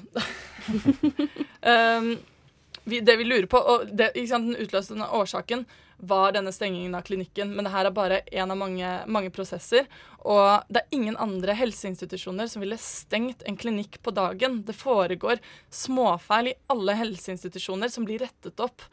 um, 1.99 2.15
vi, 2.85 3.01
det 3.01 3.17
vi 3.21 3.29
lurer 3.29 3.49
på, 3.51 3.61
og 3.61 3.89
det, 3.93 4.13
sant, 4.29 4.51
Den 4.51 4.61
utløsende 4.65 5.09
årsaken 5.13 5.67
var 6.05 6.33
denne 6.35 6.53
stengingen 6.53 6.95
av 6.95 7.05
klinikken. 7.07 7.53
Men 7.55 7.67
det 7.67 7.73
her 7.73 7.89
er 7.89 7.95
bare 7.95 8.21
én 8.33 8.51
av 8.51 8.59
mange, 8.59 8.91
mange, 9.07 9.31
prosesser. 9.35 9.87
Og 10.25 10.65
det 10.69 10.83
er 10.83 10.97
ingen 10.97 11.17
andre 11.21 11.57
helseinstitusjoner 11.57 12.51
som 12.51 12.65
ville 12.65 12.79
stengt 12.81 13.45
en 13.47 13.59
klinikk 13.61 14.01
på 14.03 14.15
dagen. 14.15 14.63
Det 14.67 14.77
foregår 14.77 15.43
småfeil 15.73 16.53
i 16.53 16.59
alle 16.73 16.99
helseinstitusjoner 17.01 17.93
som 17.93 18.09
blir 18.09 18.25
rettet 18.25 18.61
opp 18.65 18.85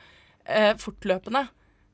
eh, 0.46 0.74
fortløpende. 0.80 1.48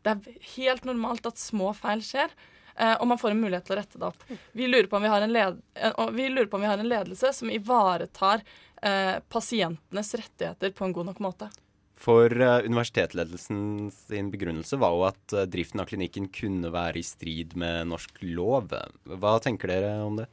Det 0.05 0.13
er 0.13 0.45
helt 0.55 0.85
normalt 0.87 1.25
at 1.29 1.41
små 1.41 1.73
feil 1.77 2.03
skjer. 2.05 2.31
Eh, 2.77 2.93
og 3.01 3.07
man 3.09 3.17
får 3.17 3.33
en 3.33 3.41
mulighet 3.41 3.65
til 3.65 3.73
å 3.73 3.79
rette 3.79 3.99
det 3.99 4.05
opp. 4.05 4.25
Vi 4.53 4.67
lurer 4.69 4.89
på 4.89 4.99
om 4.99 5.05
vi 5.05 5.09
har 5.09 5.23
en, 5.25 5.33
led, 5.33 5.61
eh, 5.73 6.01
vi 6.13 6.45
på 6.45 6.59
om 6.59 6.65
vi 6.65 6.69
har 6.69 6.77
en 6.77 6.89
ledelse 6.89 7.33
som 7.33 7.49
ivaretar 7.49 8.43
eh, 8.81 9.15
pasientenes 9.29 10.13
rettigheter 10.13 10.75
på 10.77 10.85
en 10.85 10.93
god 10.93 11.09
nok 11.11 11.23
måte. 11.25 11.49
For 11.97 12.29
uh, 12.29 12.61
universitetsledelsen 12.61 13.89
sin 13.89 14.27
begrunnelse 14.29 14.77
var 14.77 14.93
jo 14.93 15.05
at 15.07 15.33
uh, 15.33 15.47
driften 15.49 15.81
av 15.81 15.87
klinikken 15.89 16.27
kunne 16.29 16.69
være 16.69 17.01
i 17.01 17.05
strid 17.05 17.55
med 17.57 17.89
norsk 17.89 18.19
lov. 18.21 18.69
Hva 19.17 19.31
tenker 19.41 19.71
dere 19.71 19.95
om 20.05 20.19
det? 20.19 20.27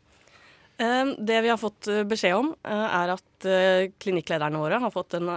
Uh, 0.76 1.14
det 1.16 1.40
vi 1.46 1.48
har 1.48 1.56
fått 1.56 1.88
beskjed 2.10 2.36
om, 2.36 2.52
er 2.68 3.14
at 3.14 3.48
klinikklederne 3.96 4.60
våre 4.60 4.82
har 4.84 4.92
fått 4.92 5.16
en, 5.16 5.32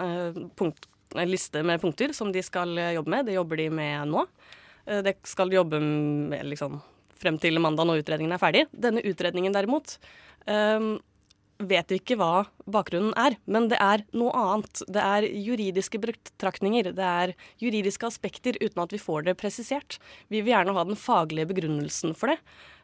punkt, 0.59 0.89
en, 1.15 1.31
liste 1.31 1.63
med 1.63 1.79
punkter 1.79 2.11
som 2.15 2.35
de 2.35 2.43
skal 2.43 2.75
jobbe 2.75 3.15
med. 3.15 3.29
Det 3.29 3.39
jobber 3.39 3.63
de 3.63 3.71
med 3.79 4.11
nå. 4.11 4.27
det 5.07 5.15
skal 5.27 5.47
de 5.47 5.61
jobbe 5.61 5.79
med 5.79 6.43
liksom, 6.51 6.81
frem 7.21 7.39
til 7.41 7.59
mandag 7.63 7.89
når 7.89 8.03
utredningen 8.03 8.35
er 8.35 8.41
ferdig. 8.41 8.65
Denne 8.71 9.03
utredningen 9.05 9.55
derimot 9.55 9.97
vet 11.57 11.91
vi 11.91 11.97
ikke 11.99 12.17
hva 12.19 12.45
bakgrunnen 12.69 13.13
er, 13.17 13.35
men 13.49 13.67
det 13.71 13.79
er 13.81 14.03
noe 14.17 14.33
annet. 14.37 14.83
Det 14.93 15.01
er 15.01 15.25
juridiske 15.25 15.99
betraktninger, 16.01 16.91
det 16.95 17.07
er 17.07 17.33
juridiske 17.61 18.07
aspekter 18.07 18.59
uten 18.61 18.83
at 18.83 18.93
vi 18.93 19.01
får 19.01 19.27
det 19.27 19.37
presisert. 19.39 19.97
Vi 20.29 20.43
vil 20.43 20.53
gjerne 20.53 20.75
ha 20.77 20.85
den 20.87 20.99
faglige 20.99 21.49
begrunnelsen 21.49 22.13
for 22.17 22.33
det. 22.33 22.37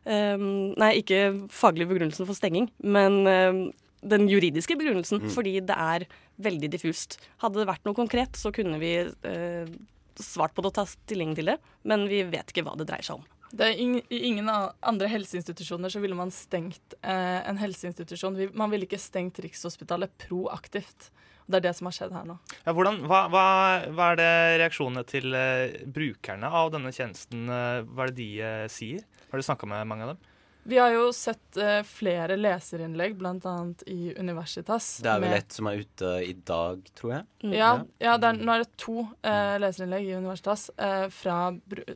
Um, 0.04 0.74
nei, 0.80 0.98
ikke 1.00 1.48
faglige 1.54 1.92
begrunnelsen 1.94 2.28
for 2.28 2.38
stenging, 2.38 2.68
men 2.84 3.22
um, 3.28 3.63
den 4.04 4.28
juridiske 4.28 4.75
begrunnelsen, 4.80 5.22
mm. 5.24 5.32
fordi 5.36 5.58
det 5.63 5.78
er 5.80 6.08
veldig 6.44 6.74
diffust. 6.74 7.20
Hadde 7.44 7.62
det 7.62 7.70
vært 7.70 7.86
noe 7.88 7.98
konkret, 7.98 8.36
så 8.40 8.52
kunne 8.56 8.82
vi 8.82 8.98
uh, 9.06 9.78
svart 10.20 10.56
på 10.56 10.66
det 10.66 10.74
og 10.74 10.80
tatt 10.82 10.96
stilling 10.96 11.38
til 11.38 11.54
det, 11.54 11.60
men 11.88 12.10
vi 12.10 12.25
vet 12.28 12.52
ikke 12.52 12.66
hva 12.66 12.75
det 12.80 12.90
dreier 12.90 13.06
seg 13.06 13.22
om. 13.22 13.30
Ing, 13.54 14.00
I 14.10 14.20
ingen 14.32 14.50
andre 14.50 15.10
helseinstitusjoner 15.12 15.92
så 15.94 16.02
ville 16.02 16.18
man 16.18 16.32
stengt 16.34 16.96
eh, 17.02 17.42
en 17.46 17.60
helseinstitusjon. 17.62 18.40
Man 18.58 18.74
ville 18.74 18.88
ikke 18.88 19.02
stengt 19.02 19.38
Rikshospitalet 19.44 20.16
proaktivt. 20.26 21.12
Det 21.46 21.60
er 21.60 21.66
det 21.66 21.74
som 21.78 21.90
har 21.90 21.96
skjedd 21.96 22.14
her 22.16 22.26
nå. 22.28 22.38
Ja, 22.64 22.74
hvordan, 22.74 23.02
hva, 23.10 23.26
hva, 23.32 23.46
hva, 23.92 24.10
er 24.14 24.20
det 24.20 24.34
reaksjonene 24.64 25.04
til 25.08 25.36
eh, 25.38 25.80
brukerne 25.86 26.50
av 26.50 26.72
denne 26.74 26.94
tjenesten 26.96 27.50
eh, 27.52 27.82
Hva 27.84 28.08
er 28.08 28.14
det 28.14 28.20
de 28.22 28.30
eh, 28.40 28.68
sier? 28.72 29.04
Har 29.30 29.42
du 29.42 29.46
snakka 29.46 29.70
med 29.70 29.90
mange 29.90 30.08
av 30.08 30.14
dem? 30.14 30.30
Vi 30.65 30.77
har 30.77 30.89
jo 30.89 31.13
sett 31.13 31.58
uh, 31.58 31.84
flere 31.84 32.38
leserinnlegg, 32.39 33.17
bl.a. 33.20 33.55
i 33.86 34.13
Universitas. 34.20 34.98
Det 35.03 35.12
er 35.12 35.20
vel 35.20 35.36
et 35.36 35.51
som 35.51 35.67
er 35.67 35.82
ute 35.84 36.12
i 36.24 36.34
dag, 36.48 36.86
tror 36.96 37.12
jeg? 37.17 37.25
Mm. 37.43 37.55
Ja, 37.58 37.72
ja 38.00 38.15
er, 38.15 38.39
nå 38.39 38.53
er 38.53 38.63
det 38.63 38.79
to 38.79 39.01
uh, 39.03 39.55
leserinnlegg 39.60 40.08
i 40.08 40.15
Universitas 40.15 40.70
uh, 40.79 41.10
fra, 41.12 41.38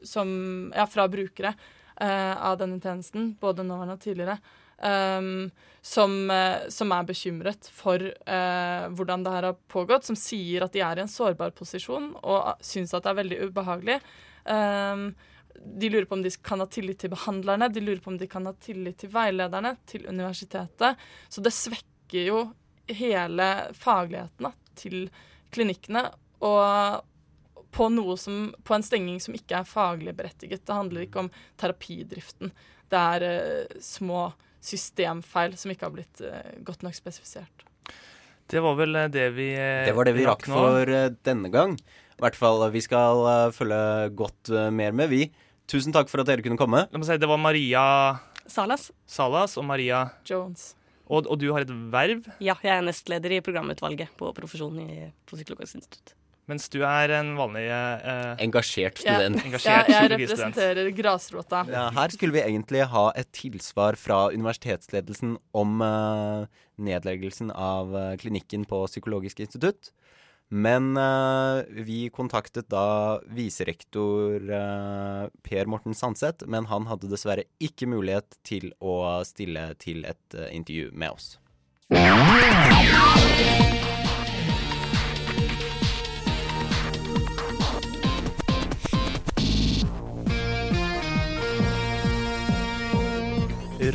som, 0.03 0.29
ja, 0.75 0.87
fra, 0.91 1.07
brukere 1.11 1.55
av 1.97 2.59
denne 2.59 2.75
tjenesten, 2.77 3.31
både 3.41 3.63
nåværende 3.65 3.95
og 3.95 4.03
tidligere, 4.03 4.35
um, 4.85 5.47
som, 5.81 6.11
som, 6.69 6.91
er 6.93 7.07
bekymret 7.09 7.69
for 7.73 8.03
hvordan 8.93 9.23
det 9.25 9.33
her 9.33 9.47
har 9.47 9.55
pågått, 9.73 10.05
som 10.05 10.19
sier 10.19 10.61
at 10.61 10.75
de 10.75 10.83
er 10.85 11.01
i 11.01 11.03
en 11.07 11.09
sårbar 11.09 11.55
posisjon 11.57 12.11
og 12.21 12.61
syns 12.61 12.93
at 12.93 13.07
det 13.07 13.09
er 13.15 13.19
veldig 13.23 13.39
ubehagelig. 13.47 13.97
Um, 14.45 15.07
de 15.63 15.89
lurer 15.89 16.05
på 16.05 16.15
om 16.15 16.23
de 16.23 16.31
kan 16.43 16.61
ha 16.63 16.67
tillit 16.71 16.99
til 17.01 17.11
behandlerne, 17.13 17.69
de 17.73 17.83
lurer 17.83 18.01
på 18.03 18.11
om 18.13 18.17
de 18.17 18.27
kan 18.29 18.45
ha 18.49 18.53
tillit 18.63 18.97
til 19.01 19.11
veilederne, 19.13 19.75
til 19.89 20.07
universitetet. 20.07 20.97
Så 21.29 21.43
det 21.43 21.53
svekker 21.55 22.29
jo 22.29 22.41
hele 22.87 23.47
fagligheten 23.77 24.53
til 24.77 25.07
klinikkene. 25.53 26.07
Og 26.45 27.03
på, 27.77 27.89
som, 28.17 28.55
på, 28.63 28.73
en 28.73 28.85
stenging 28.85 29.19
som 29.21 29.35
ikke 29.37 29.59
er 29.59 29.69
faglig 29.69 30.15
berettiget. 30.17 30.65
Det 30.65 30.73
handler 30.73 31.05
ikke 31.05 31.25
om 31.25 31.31
terapidriften. 31.59 32.53
Det 32.89 32.97
er 32.97 33.25
uh, 33.27 33.79
små 33.83 34.31
systemfeil 34.63 35.57
som 35.59 35.71
ikke 35.71 35.85
har 35.85 35.93
blitt 35.93 36.23
uh, 36.23 36.55
godt 36.65 36.85
nok 36.85 36.97
spesifisert. 36.97 37.65
Det 38.47 38.61
var 38.63 38.77
vel 38.79 38.95
eh, 38.95 39.09
det 39.11 39.25
vi 39.35 39.49
Det 39.51 39.91
var 39.91 40.07
det 40.07 40.13
vi 40.15 40.23
rakk 40.23 40.45
for 40.47 40.87
denne 41.27 41.49
gang. 41.51 41.73
I 42.15 42.23
hvert 42.23 42.37
fall, 42.39 42.63
Vi 42.71 42.79
skal 42.79 43.51
følge 43.53 44.07
godt 44.15 44.49
mer 44.71 44.95
med, 44.95 45.11
vi. 45.11 45.25
Tusen 45.67 45.91
takk 45.91 46.07
for 46.07 46.23
at 46.23 46.29
dere 46.29 46.43
kunne 46.45 46.59
komme. 46.59 46.85
Si, 47.03 47.17
det 47.19 47.27
var 47.27 47.39
Maria 47.41 47.83
Salas. 48.47 48.87
Salas 49.03 49.57
og 49.59 49.65
Maria 49.67 50.05
Jones. 50.27 50.71
Og, 51.07 51.27
og, 51.27 51.35
du 51.39 51.49
har 51.55 51.63
et 51.63 51.71
verv? 51.91 52.23
Ja, 52.43 52.55
jeg 52.63 52.71
er 52.73 52.85
nestleder 52.87 53.37
i 53.37 53.41
programutvalget 53.43 54.11
på 54.19 54.31
profesjonen 54.35 54.87
i, 54.87 55.09
på 55.27 55.39
Psykologisk 55.39 55.79
institutt. 55.79 56.15
Mens 56.47 56.69
du 56.71 56.79
er 56.87 57.11
en 57.17 57.33
vanlig 57.35 57.65
eh, 57.67 58.43
Engasjert 58.45 59.01
student. 59.01 59.39
Ja, 59.41 59.47
Engasjert 59.49 59.89
jeg, 59.91 59.95
jeg 59.95 60.11
representerer 60.13 60.89
grasrota. 60.95 61.63
Ja, 61.67 61.89
her 61.95 62.15
skulle 62.15 62.37
vi 62.37 62.43
egentlig 62.45 62.85
ha 62.87 63.09
et 63.19 63.31
tilsvar 63.35 63.99
fra 63.99 64.27
universitetsledelsen 64.31 65.35
om 65.51 65.83
eh, 65.83 66.63
nedleggelsen 66.87 67.51
av 67.51 67.91
eh, 67.91 68.13
klinikken 68.23 68.63
på 68.67 68.85
Psykologisk 68.87 69.43
institutt. 69.43 69.91
Men 70.49 70.95
uh, 70.97 71.59
vi 71.67 72.07
kontaktet 72.09 72.69
da 72.71 73.19
viserektor 73.35 74.39
uh, 74.47 75.27
Per 75.43 75.67
Morten 75.67 75.95
Sandseth, 75.95 76.47
men 76.47 76.69
han 76.71 76.87
hadde 76.87 77.09
dessverre 77.11 77.43
ikke 77.59 77.89
mulighet 77.91 78.39
til 78.47 78.71
å 78.79 79.19
stille 79.27 79.73
til 79.83 80.07
et 80.07 80.37
uh, 80.39 80.47
intervju 80.55 80.93
med 80.95 81.11
oss. 81.11 81.35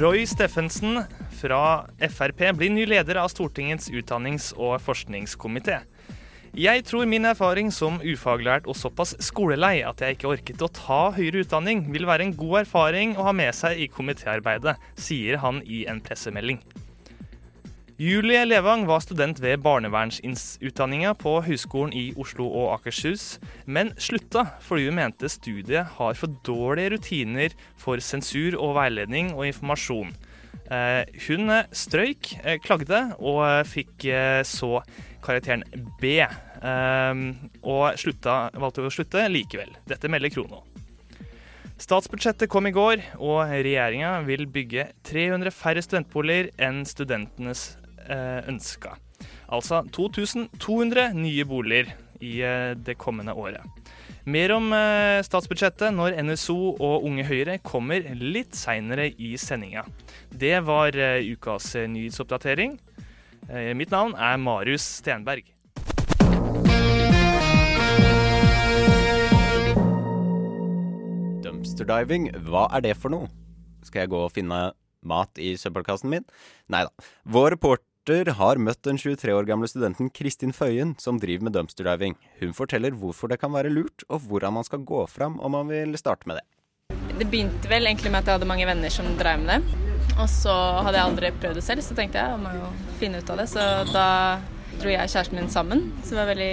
Roy 0.02 0.26
Steffensen 0.28 1.00
fra 1.40 1.86
Frp 2.12 2.44
blir 2.56 2.70
ny 2.72 2.84
leder 2.88 3.18
av 3.24 3.32
Stortingets 3.32 3.88
utdannings- 3.88 4.52
og 4.56 4.76
forskningskomité. 4.84 5.80
Jeg 6.52 6.82
tror 6.84 7.06
min 7.08 7.24
erfaring 7.24 7.70
som 7.72 7.94
ufaglært 8.04 8.66
og 8.68 8.76
såpass 8.76 9.14
skolelei 9.24 9.78
at 9.88 10.02
jeg 10.04 10.18
ikke 10.18 10.28
orket 10.34 10.60
å 10.60 10.68
ta 10.68 10.98
høyere 11.16 11.46
utdanning, 11.46 11.86
vil 11.94 12.04
være 12.04 12.26
en 12.26 12.34
god 12.36 12.58
erfaring 12.66 13.14
å 13.16 13.24
ha 13.24 13.32
med 13.32 13.56
seg 13.56 13.78
i 13.80 13.86
komitéarbeidet, 13.88 14.74
sier 15.00 15.38
han 15.40 15.62
i 15.64 15.86
en 15.88 16.02
pressemelding. 16.04 16.58
Julie 17.96 18.42
Levang 18.44 18.84
var 18.84 19.00
student 19.00 19.40
ved 19.40 19.62
barnevernsutdanninga 19.64 21.14
på 21.22 21.38
Høgskolen 21.46 21.94
i 21.96 22.10
Oslo 22.20 22.50
og 22.50 22.74
Akershus, 22.74 23.38
men 23.64 23.94
slutta 23.96 24.50
fordi 24.60 24.90
hun 24.90 24.98
mente 25.00 25.30
studiet 25.32 25.94
har 25.96 26.18
for 26.20 26.36
dårlige 26.44 26.98
rutiner 26.98 27.56
for 27.80 28.02
sensur 28.04 28.58
og 28.60 28.74
veiledning 28.76 29.32
og 29.32 29.46
informasjon. 29.48 30.12
Eh, 30.68 31.08
hun 31.30 31.48
strøyk, 31.72 32.34
eh, 32.44 32.60
klagde 32.60 33.00
og 33.20 33.64
fikk 33.72 34.04
eh, 34.04 34.42
så 34.44 34.82
karakteren 35.22 35.62
B, 36.02 36.18
og 37.62 37.98
slutta, 37.98 38.36
valgte 38.58 38.84
å 38.86 38.92
slutte 38.92 39.24
likevel. 39.30 39.72
Dette 39.88 40.10
melder 40.12 40.30
Krono. 40.34 40.62
Statsbudsjettet 41.82 42.50
kom 42.52 42.68
i 42.68 42.74
går, 42.74 43.00
og 43.18 43.50
regjeringa 43.50 44.20
vil 44.26 44.44
bygge 44.50 44.84
300 45.08 45.50
færre 45.50 45.82
studentboliger 45.82 46.52
enn 46.62 46.84
studentenes 46.86 47.72
ønska. 48.46 48.94
Altså 49.52 49.82
2200 49.94 51.10
nye 51.18 51.44
boliger 51.48 51.90
i 52.22 52.38
det 52.78 52.94
kommende 53.02 53.34
året. 53.34 53.66
Mer 54.30 54.54
om 54.54 54.70
statsbudsjettet 55.26 55.90
når 55.96 56.14
NSO 56.22 56.76
og 56.76 57.02
Unge 57.08 57.24
Høyre 57.26 57.56
kommer 57.66 58.06
litt 58.14 58.54
seinere 58.54 59.08
i 59.18 59.32
sendinga. 59.34 59.82
Det 60.30 60.60
var 60.62 60.94
ukas 60.94 61.72
nyhetsoppdatering. 61.90 62.78
Mitt 63.50 63.90
navn 63.90 64.14
er 64.14 64.38
Marius 64.38 64.84
Stenberg. 65.00 65.48
Dumpsterdiving, 71.42 72.30
hva 72.46 72.68
er 72.76 72.86
det 72.86 72.96
for 73.00 73.12
noe? 73.12 73.30
Skal 73.82 74.04
jeg 74.04 74.12
gå 74.14 74.20
og 74.26 74.34
finne 74.34 74.60
mat 75.02 75.42
i 75.42 75.56
søppelkassen 75.58 76.12
min? 76.12 76.28
Nei 76.70 76.84
da. 76.86 77.10
Vår 77.26 77.56
reporter 77.56 77.88
Reporter 78.02 78.32
har 78.34 78.58
møtt 78.58 78.80
den 78.82 78.96
23 78.98 79.30
år 79.30 79.46
gamle 79.46 79.68
studenten 79.70 80.08
Kristin 80.10 80.50
Føyen, 80.50 80.96
som 80.98 81.20
driver 81.22 81.46
med 81.46 81.54
dumpsterdiving. 81.54 82.16
Hun 82.40 82.50
forteller 82.50 82.90
hvorfor 82.98 83.30
det 83.30 83.38
kan 83.38 83.52
være 83.54 83.70
lurt, 83.70 84.02
og 84.10 84.26
hvordan 84.26 84.56
man 84.56 84.66
skal 84.66 84.82
gå 84.82 85.04
fram 85.06 85.38
om 85.38 85.54
man 85.54 85.70
vil 85.70 85.94
starte 85.94 86.26
med 86.26 86.40
det. 86.40 86.44
Det 87.20 87.30
begynte 87.30 87.70
vel 87.70 87.86
egentlig 87.86 88.10
med 88.10 88.24
at 88.24 88.32
jeg 88.32 88.40
hadde 88.40 88.50
mange 88.50 88.66
venner 88.66 88.90
som 88.90 89.06
drev 89.22 89.46
med 89.46 89.54
det. 89.54 89.81
Og 90.20 90.28
så 90.30 90.54
hadde 90.84 90.98
jeg 90.98 91.08
aldri 91.08 91.32
prøvd 91.40 91.60
det 91.60 91.66
selv, 91.66 91.84
så 91.84 91.96
tenkte 91.98 92.20
jeg 92.20 92.34
jeg 92.34 92.42
må 92.42 92.54
jo 92.58 92.70
finne 93.00 93.22
ut 93.22 93.32
av 93.32 93.42
det. 93.42 93.48
Så 93.52 93.66
da 93.92 94.08
dro 94.78 94.92
jeg 94.92 95.02
og 95.02 95.12
kjæresten 95.12 95.38
min 95.38 95.52
sammen. 95.52 95.86
Det 96.04 96.16
var 96.16 96.30
veldig 96.30 96.52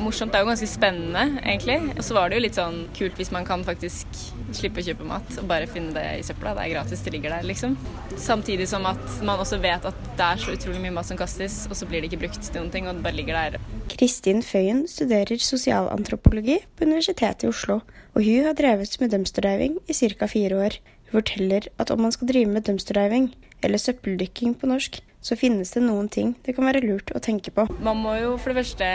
morsomt. 0.00 0.32
Det 0.32 0.38
er 0.38 0.44
jo 0.44 0.50
ganske 0.50 0.68
spennende, 0.70 1.24
egentlig. 1.42 1.78
Og 1.96 2.04
så 2.06 2.16
var 2.16 2.30
det 2.30 2.38
jo 2.38 2.44
litt 2.46 2.58
sånn 2.58 2.84
kult 2.96 3.18
hvis 3.20 3.32
man 3.34 3.46
kan 3.48 3.64
faktisk 3.66 4.20
slippe 4.56 4.82
å 4.82 4.84
kjøpe 4.84 5.06
mat 5.06 5.36
og 5.38 5.46
bare 5.50 5.68
finne 5.70 5.94
det 5.94 6.04
i 6.18 6.24
søpla. 6.26 6.54
Det 6.56 6.64
er 6.64 6.72
gratis, 6.74 7.02
det 7.06 7.14
ligger 7.14 7.36
der, 7.36 7.46
liksom. 7.46 7.76
Samtidig 8.18 8.66
som 8.70 8.86
at 8.90 9.02
man 9.26 9.42
også 9.42 9.60
vet 9.62 9.86
at 9.86 10.06
det 10.18 10.26
er 10.26 10.42
så 10.42 10.56
utrolig 10.56 10.82
mye 10.82 10.94
mat 10.96 11.08
som 11.08 11.20
kastes, 11.20 11.62
og 11.70 11.78
så 11.78 11.88
blir 11.90 12.02
det 12.02 12.10
ikke 12.10 12.24
brukt 12.24 12.42
til 12.42 12.58
noen 12.58 12.72
ting, 12.74 12.88
og 12.88 12.98
det 12.98 13.06
bare 13.06 13.18
ligger 13.18 13.38
der. 13.38 13.60
Kristin 13.92 14.42
Føyen 14.46 14.84
studerer 14.90 15.42
sosialantropologi 15.42 16.60
på 16.76 16.88
Universitetet 16.88 17.46
i 17.46 17.50
Oslo, 17.52 17.80
og 18.14 18.26
hun 18.26 18.48
har 18.48 18.58
drevet 18.58 18.96
med 19.02 19.14
dumpsterdiving 19.14 19.78
i 19.86 19.94
ca. 19.94 20.30
fire 20.30 20.64
år. 20.66 20.80
Forteller 21.10 21.66
at 21.78 21.90
om 21.90 22.00
man 22.00 22.12
skal 22.14 22.28
drive 22.30 22.46
med 22.46 22.62
dumpsterdiving, 22.66 23.32
eller 23.62 23.78
søppeldykking 23.78 24.54
på 24.60 24.70
norsk, 24.70 25.00
så 25.20 25.36
finnes 25.36 25.70
det 25.74 25.82
noen 25.84 26.08
ting 26.08 26.32
det 26.46 26.54
kan 26.56 26.64
være 26.64 26.80
lurt 26.84 27.12
å 27.14 27.20
tenke 27.22 27.52
på. 27.52 27.66
Man 27.84 28.00
må 28.00 28.14
jo 28.16 28.32
for 28.40 28.52
det 28.52 28.62
første 28.62 28.86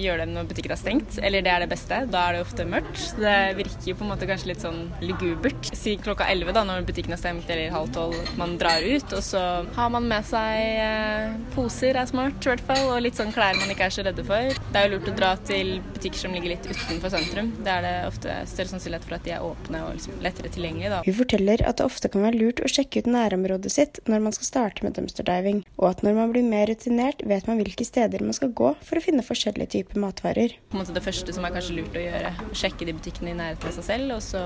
gjøre 0.00 0.24
det 0.24 0.32
når 0.32 0.48
butikken 0.48 0.74
er 0.74 0.80
stengt, 0.80 1.18
eller 1.20 1.44
det 1.44 1.52
er 1.52 1.64
det 1.64 1.70
beste. 1.70 2.00
Da 2.08 2.22
er 2.28 2.36
det 2.36 2.44
ofte 2.46 2.66
mørkt. 2.68 2.96
Så 2.98 3.20
det 3.20 3.36
virker 3.58 3.98
på 3.98 4.06
en 4.06 4.12
måte 4.12 4.28
kanskje 4.28 4.52
litt 4.52 4.64
sånn 4.64 4.80
lugubert. 5.04 5.70
Si 5.76 5.96
klokka 6.00 6.28
elleve 6.32 6.54
da, 6.56 6.64
når 6.66 6.86
butikken 6.88 7.14
er 7.14 7.20
stengt, 7.20 7.50
eller 7.52 7.74
halv 7.74 7.92
tolv, 7.94 8.16
man 8.40 8.56
drar 8.60 8.84
ut, 8.84 9.12
og 9.12 9.24
så 9.24 9.42
har 9.76 9.92
man 9.92 10.08
med 10.08 10.26
seg 10.28 10.80
eh, 10.84 11.36
poser, 11.54 11.98
er 12.00 12.08
smart 12.08 12.40
i 12.44 12.52
hvert 12.52 12.64
fall, 12.68 12.84
og 12.94 13.02
litt 13.04 13.18
sånn 13.20 13.34
klær 13.34 13.58
man 13.60 13.72
ikke 13.72 13.88
er 13.88 13.94
så 13.94 14.06
redde 14.06 14.24
for. 14.26 14.56
Det 14.72 14.80
er 14.80 14.88
jo 14.88 14.96
lurt 14.96 15.12
å 15.12 15.16
dra 15.20 15.34
til 15.48 15.74
butikker 15.92 16.24
som 16.24 16.36
ligger 16.36 16.54
litt 16.54 16.68
utenfor 16.68 17.12
sentrum. 17.12 17.52
Det 17.60 17.74
er 17.74 17.84
det 17.84 17.94
ofte 18.08 18.40
større 18.48 18.72
sannsynlighet 18.72 19.08
for 19.08 19.18
at 19.18 19.28
de 19.28 19.36
er 19.36 19.44
åpne 19.44 19.84
og 19.84 19.94
liksom 19.98 20.18
lettere 20.24 20.52
tilgjengelige. 20.54 20.94
Da. 20.96 21.02
Hun 21.04 21.18
forteller 21.20 21.64
at 21.68 21.80
det 21.80 21.88
ofte 21.88 22.12
kan 22.12 22.24
være 22.24 22.40
lurt 22.40 22.64
å 22.64 22.72
sjekke 22.72 23.04
ut 23.04 23.12
nærområdet 23.12 23.74
sitt 23.74 24.02
når 24.08 24.24
man 24.28 24.36
skal 24.36 24.52
starte 24.52 24.86
med 24.86 24.96
dumpsterdiving 24.96 25.57
og 25.76 25.90
at 25.90 26.02
når 26.06 26.16
man 26.18 26.32
blir 26.34 26.46
mer 26.46 26.68
rutinert, 26.70 27.22
vet 27.28 27.48
man 27.50 27.60
hvilke 27.60 27.86
steder 27.86 28.24
man 28.24 28.36
skal 28.36 28.52
gå 28.56 28.72
for 28.84 29.00
å 29.00 29.04
finne 29.04 29.24
forskjellige 29.26 29.74
typer 29.76 30.02
matvarer. 30.02 30.56
Det 30.98 31.04
første 31.04 31.34
som 31.34 31.46
er 31.46 31.54
kanskje 31.54 31.78
lurt 31.78 31.96
å 31.98 32.02
gjøre, 32.02 32.34
sjekke 32.56 32.88
de 32.88 32.96
butikkene 32.96 33.34
i 33.34 33.38
nærheten 33.38 33.70
av 33.70 33.78
seg 33.78 33.88
selv, 33.92 34.16
og 34.18 34.24
så 34.24 34.42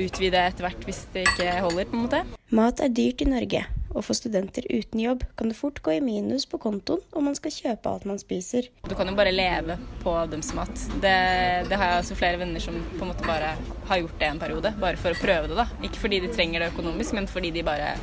utvide 0.00 0.46
etter 0.48 0.66
hvert 0.68 0.88
hvis 0.88 1.04
det 1.14 1.26
ikke 1.28 1.60
holder. 1.60 1.88
på 1.90 1.98
en 1.98 2.04
måte. 2.06 2.24
Mat 2.52 2.82
er 2.84 2.92
dyrt 2.92 3.22
i 3.24 3.28
Norge, 3.28 3.62
og 3.92 4.04
for 4.06 4.16
studenter 4.16 4.66
uten 4.70 5.00
jobb 5.00 5.24
kan 5.36 5.50
det 5.50 5.56
fort 5.58 5.80
gå 5.84 5.94
i 5.96 6.02
minus 6.04 6.46
på 6.48 6.60
kontoen 6.60 7.00
om 7.16 7.26
man 7.28 7.36
skal 7.36 7.54
kjøpe 7.54 7.90
alt 7.90 8.06
man 8.08 8.20
spiser. 8.20 8.68
Du 8.88 8.94
kan 8.96 9.08
jo 9.08 9.16
bare 9.16 9.32
leve 9.34 9.78
på 10.02 10.14
dømsmat. 10.32 10.72
Det, 11.04 11.14
det 11.68 11.78
har 11.78 11.94
jeg 11.94 12.02
også 12.02 12.18
flere 12.18 12.40
venner 12.40 12.64
som 12.64 12.76
på 12.96 13.04
en 13.04 13.12
måte 13.12 13.28
bare 13.28 13.54
har 13.88 14.02
gjort 14.02 14.18
det 14.20 14.28
en 14.28 14.42
periode, 14.42 14.74
bare 14.80 15.00
for 15.00 15.14
å 15.14 15.20
prøve 15.20 15.52
det. 15.52 15.58
da. 15.60 15.68
Ikke 15.84 16.04
fordi 16.04 16.20
de 16.24 16.32
trenger 16.32 16.62
det 16.62 16.72
økonomisk, 16.74 17.16
men 17.18 17.30
fordi 17.30 17.52
de 17.56 17.64
bare 17.66 17.94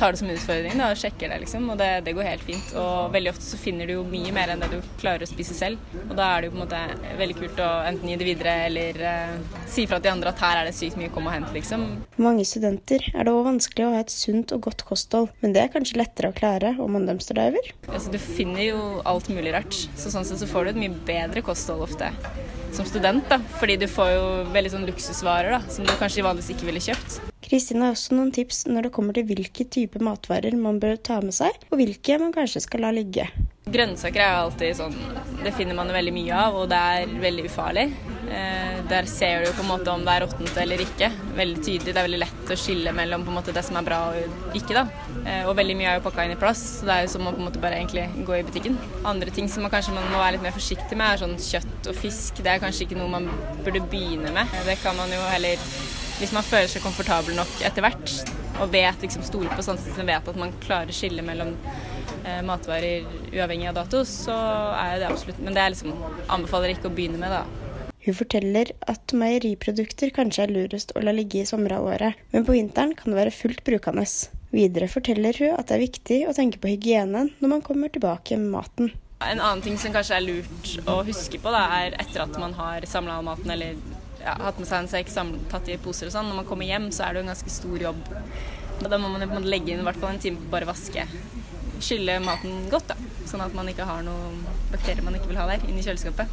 tar 0.00 0.14
det 0.14 0.20
som 0.22 0.30
utfordring 0.32 0.78
da, 0.80 0.90
og 0.92 1.00
sjekker 1.00 1.30
det, 1.32 1.38
liksom. 1.44 1.68
Og 1.72 1.78
det, 1.80 1.88
det, 2.06 2.14
går 2.16 2.28
helt 2.30 2.44
fint. 2.46 2.72
Og 2.80 3.12
veldig 3.14 3.32
ofte 3.34 3.46
så 3.46 3.60
finner 3.60 3.88
du 3.88 3.96
jo 3.98 4.04
mye 4.08 4.32
mer 4.34 4.54
enn 4.54 4.62
det 4.64 4.70
du 4.72 4.78
klarer 5.00 5.26
å 5.26 5.30
spise 5.30 5.56
selv. 5.56 5.80
Og 6.06 6.14
da 6.18 6.30
er 6.32 6.42
det 6.42 6.50
jo 6.50 6.54
på 6.54 6.60
en 6.60 6.64
måte 6.64 7.14
veldig 7.20 7.36
kult 7.38 7.62
å 7.64 7.70
enten 7.90 8.10
gi 8.10 8.18
det 8.20 8.28
videre 8.28 8.56
eller 8.68 9.02
eh, 9.12 9.34
si 9.70 9.86
fra 9.90 10.00
til 10.00 10.08
de 10.08 10.14
andre 10.14 10.32
at 10.32 10.44
her 10.44 10.60
er 10.62 10.70
det 10.70 10.76
sykt 10.78 10.98
mye 11.00 11.12
kom 11.12 11.28
og 11.28 11.36
hent, 11.36 11.52
liksom. 11.56 11.86
For 12.16 12.26
mange 12.30 12.46
studenter 12.48 13.04
er 13.12 13.26
det 13.26 13.34
òg 13.34 13.46
vanskelig 13.50 13.86
å 13.86 13.94
ha 13.94 14.04
et 14.04 14.14
sunt 14.14 14.54
og 14.56 14.64
godt 14.68 14.86
kosthold, 14.88 15.30
men 15.44 15.56
det 15.56 15.64
er 15.64 15.74
kanskje 15.74 16.00
lettere 16.00 16.32
å 16.32 16.36
klare 16.36 16.74
om 16.80 16.96
man 16.96 17.08
dumpsterdiver? 17.08 17.72
Altså, 17.90 18.12
du 18.12 18.18
finner 18.22 18.70
jo 18.70 18.84
alt 19.08 19.28
mulig 19.32 19.54
rart, 19.56 19.76
så 19.98 20.12
sånn 20.12 20.26
sett 20.28 20.40
så 20.42 20.48
får 20.50 20.66
du 20.66 20.74
et 20.74 20.82
mye 20.84 21.02
bedre 21.08 21.44
kosthold 21.44 21.84
ofte 21.88 22.12
som 22.72 22.86
student, 22.86 23.26
da. 23.28 23.40
Fordi 23.60 23.76
du 23.80 23.88
får 23.90 24.14
jo 24.14 24.24
veldig 24.54 24.76
sånn 24.76 24.88
luksusvarer 24.88 25.58
da, 25.58 25.64
som 25.68 25.86
du 25.86 25.92
kanskje 26.00 26.26
vanligvis 26.26 26.54
ikke 26.56 26.70
ville 26.70 26.88
kjøpt. 26.90 27.29
Kristin 27.50 27.82
har 27.82 27.96
også 27.96 28.14
noen 28.14 28.28
tips 28.30 28.62
når 28.70 28.86
det 28.86 28.92
kommer 28.94 29.16
til 29.16 29.24
hvilke 29.26 29.64
typer 29.66 30.04
matvarer 30.06 30.54
man 30.54 30.76
bør 30.78 31.00
ta 31.02 31.16
med 31.24 31.34
seg, 31.34 31.56
og 31.72 31.80
hvilke 31.80 32.20
man 32.22 32.30
kanskje 32.36 32.62
skal 32.62 32.84
la 32.86 32.92
ligge. 32.94 33.26
Grønnsaker 33.70 34.22
er 34.22 34.30
jo 34.34 34.44
alltid 34.44 34.76
sånn 34.78 34.94
Det 35.44 35.52
finner 35.54 35.76
man 35.78 35.90
veldig 35.94 36.12
mye 36.14 36.38
av, 36.46 36.56
og 36.58 36.70
det 36.70 36.78
er 36.78 37.12
veldig 37.22 37.44
ufarlig. 37.50 37.84
Eh, 38.30 38.78
der 38.90 39.06
ser 39.10 39.42
du 39.42 39.50
på 39.56 39.64
en 39.64 39.70
måte 39.70 39.90
om 39.90 40.02
det 40.06 40.14
er 40.14 40.24
råttent 40.24 40.58
eller 40.62 40.82
ikke. 40.84 41.08
Veldig 41.38 41.62
tydelig. 41.64 41.90
Det 41.90 41.98
er 41.98 42.06
veldig 42.06 42.20
lett 42.22 42.52
å 42.54 42.58
skille 42.58 42.94
mellom 42.94 43.26
måte 43.34 43.54
det 43.56 43.64
som 43.66 43.78
er 43.80 43.86
bra 43.86 44.00
og 44.12 44.56
ikke. 44.58 44.76
da. 44.76 44.84
Eh, 45.24 45.46
og 45.48 45.56
veldig 45.58 45.78
mye 45.78 45.94
er 45.94 45.98
jo 45.98 46.04
pakka 46.06 46.26
inn 46.26 46.36
i 46.36 46.40
plass, 46.40 46.62
så 46.78 46.86
det 46.86 46.96
er 46.96 47.06
jo 47.06 47.14
som 47.16 47.26
å 47.26 47.32
på 47.34 47.42
en 47.42 47.48
måte 47.48 47.62
bare 47.62 47.80
egentlig 47.80 48.06
gå 48.28 48.36
i 48.38 48.44
butikken. 48.46 48.78
Andre 49.10 49.34
ting 49.34 49.50
som 49.50 49.66
man 49.66 49.74
kanskje 49.74 49.96
man 49.96 50.06
må 50.12 50.22
være 50.22 50.36
litt 50.36 50.46
mer 50.46 50.54
forsiktig 50.54 50.98
med, 50.98 51.08
er 51.08 51.24
sånn 51.24 51.38
kjøtt 51.40 51.90
og 51.90 51.98
fisk. 51.98 52.44
Det 52.44 52.52
er 52.52 52.62
kanskje 52.62 52.86
ikke 52.86 53.00
noe 53.00 53.10
man 53.16 53.26
burde 53.64 53.82
begynne 53.90 54.34
med. 54.34 54.60
Det 54.68 54.78
kan 54.84 54.98
man 54.98 55.10
jo 55.14 55.24
heller 55.32 55.66
hvis 56.20 56.34
man 56.36 56.44
føler 56.44 56.68
seg 56.68 56.84
komfortabel 56.84 57.36
nok 57.38 57.62
etter 57.64 57.84
hvert 57.84 58.12
og 58.60 58.68
vet 58.74 59.00
liksom 59.00 59.24
stoler 59.24 59.52
på 59.56 59.64
sansen 59.64 60.04
vet 60.04 60.26
at 60.28 60.36
man 60.36 60.52
klarer 60.60 60.92
å 60.92 60.96
skille 60.96 61.24
mellom 61.24 61.54
eh, 62.26 62.42
matvarer 62.44 63.06
uavhengig 63.32 63.70
av 63.70 63.78
dato, 63.78 64.02
så 64.04 64.36
er 64.76 65.00
det 65.00 65.08
absolutt 65.08 65.40
Men 65.40 65.56
det 65.56 65.62
er 65.64 65.72
liksom 65.72 65.94
anbefaler 66.28 66.74
ikke 66.74 66.90
å 66.90 66.94
begynne 66.94 67.20
med, 67.22 67.32
da. 67.32 67.70
Hun 68.00 68.16
forteller 68.16 68.72
at 68.88 69.12
meieriprodukter 69.16 70.12
kanskje 70.16 70.44
er 70.46 70.52
lurest 70.54 70.92
å 70.96 71.02
la 71.04 71.12
ligge 71.12 71.42
i 71.42 71.48
sommeråret, 71.48 72.20
men 72.32 72.44
på 72.46 72.56
vinteren 72.56 72.94
kan 72.96 73.12
det 73.12 73.20
være 73.20 73.34
fullt 73.34 73.64
brukende. 73.64 74.04
Videre 74.52 74.88
forteller 74.92 75.36
hun 75.40 75.56
at 75.56 75.68
det 75.68 75.76
er 75.76 75.84
viktig 75.84 76.18
å 76.28 76.34
tenke 76.36 76.60
på 76.60 76.72
hygienen 76.72 77.32
når 77.40 77.54
man 77.54 77.64
kommer 77.64 77.92
tilbake 77.92 78.36
med 78.40 78.52
maten. 78.56 78.92
En 79.20 79.40
annen 79.40 79.60
ting 79.64 79.76
som 79.80 79.92
kanskje 79.92 80.16
er 80.16 80.24
lurt 80.24 80.88
å 80.88 81.00
huske 81.04 81.40
på, 81.40 81.52
da, 81.52 81.66
er 81.80 81.96
etter 82.00 82.24
at 82.24 82.38
man 82.40 82.56
har 82.56 82.88
samla 82.88 83.18
all 83.20 83.26
maten 83.26 83.52
eller 83.52 83.76
ja, 84.22 84.36
hatt 84.46 84.58
med 84.60 84.68
seg 84.68 84.84
en 84.84 84.90
sekk 84.90 85.12
tatt 85.50 85.68
i 85.68 85.78
poser 85.80 86.10
og 86.10 86.14
sånn. 86.14 86.30
Når 86.30 86.42
man 86.42 86.48
kommer 86.48 86.68
hjem, 86.68 86.90
så 86.94 87.06
er 87.06 87.14
det 87.14 87.20
jo 87.20 87.26
en 87.26 87.32
ganske 87.32 87.52
stor 87.52 87.86
jobb. 87.88 88.10
Da 88.80 88.98
må 89.00 89.10
man 89.12 89.48
legge 89.48 89.74
inn 89.74 89.82
i 89.82 89.86
hvert 89.86 90.00
fall 90.00 90.14
en 90.14 90.22
time 90.22 90.40
på 90.40 90.52
bare 90.52 90.68
vaske. 90.68 91.04
Skylle 91.80 92.18
maten 92.24 92.66
godt, 92.72 92.92
da. 92.92 92.96
Sånn 93.28 93.44
at 93.44 93.56
man 93.56 93.68
ikke 93.70 93.88
har 93.88 94.04
noen 94.04 94.40
bakterier 94.72 95.04
man 95.04 95.16
ikke 95.16 95.30
vil 95.32 95.40
ha 95.40 95.46
der, 95.48 95.64
inni 95.68 95.84
kjøleskapet. 95.84 96.32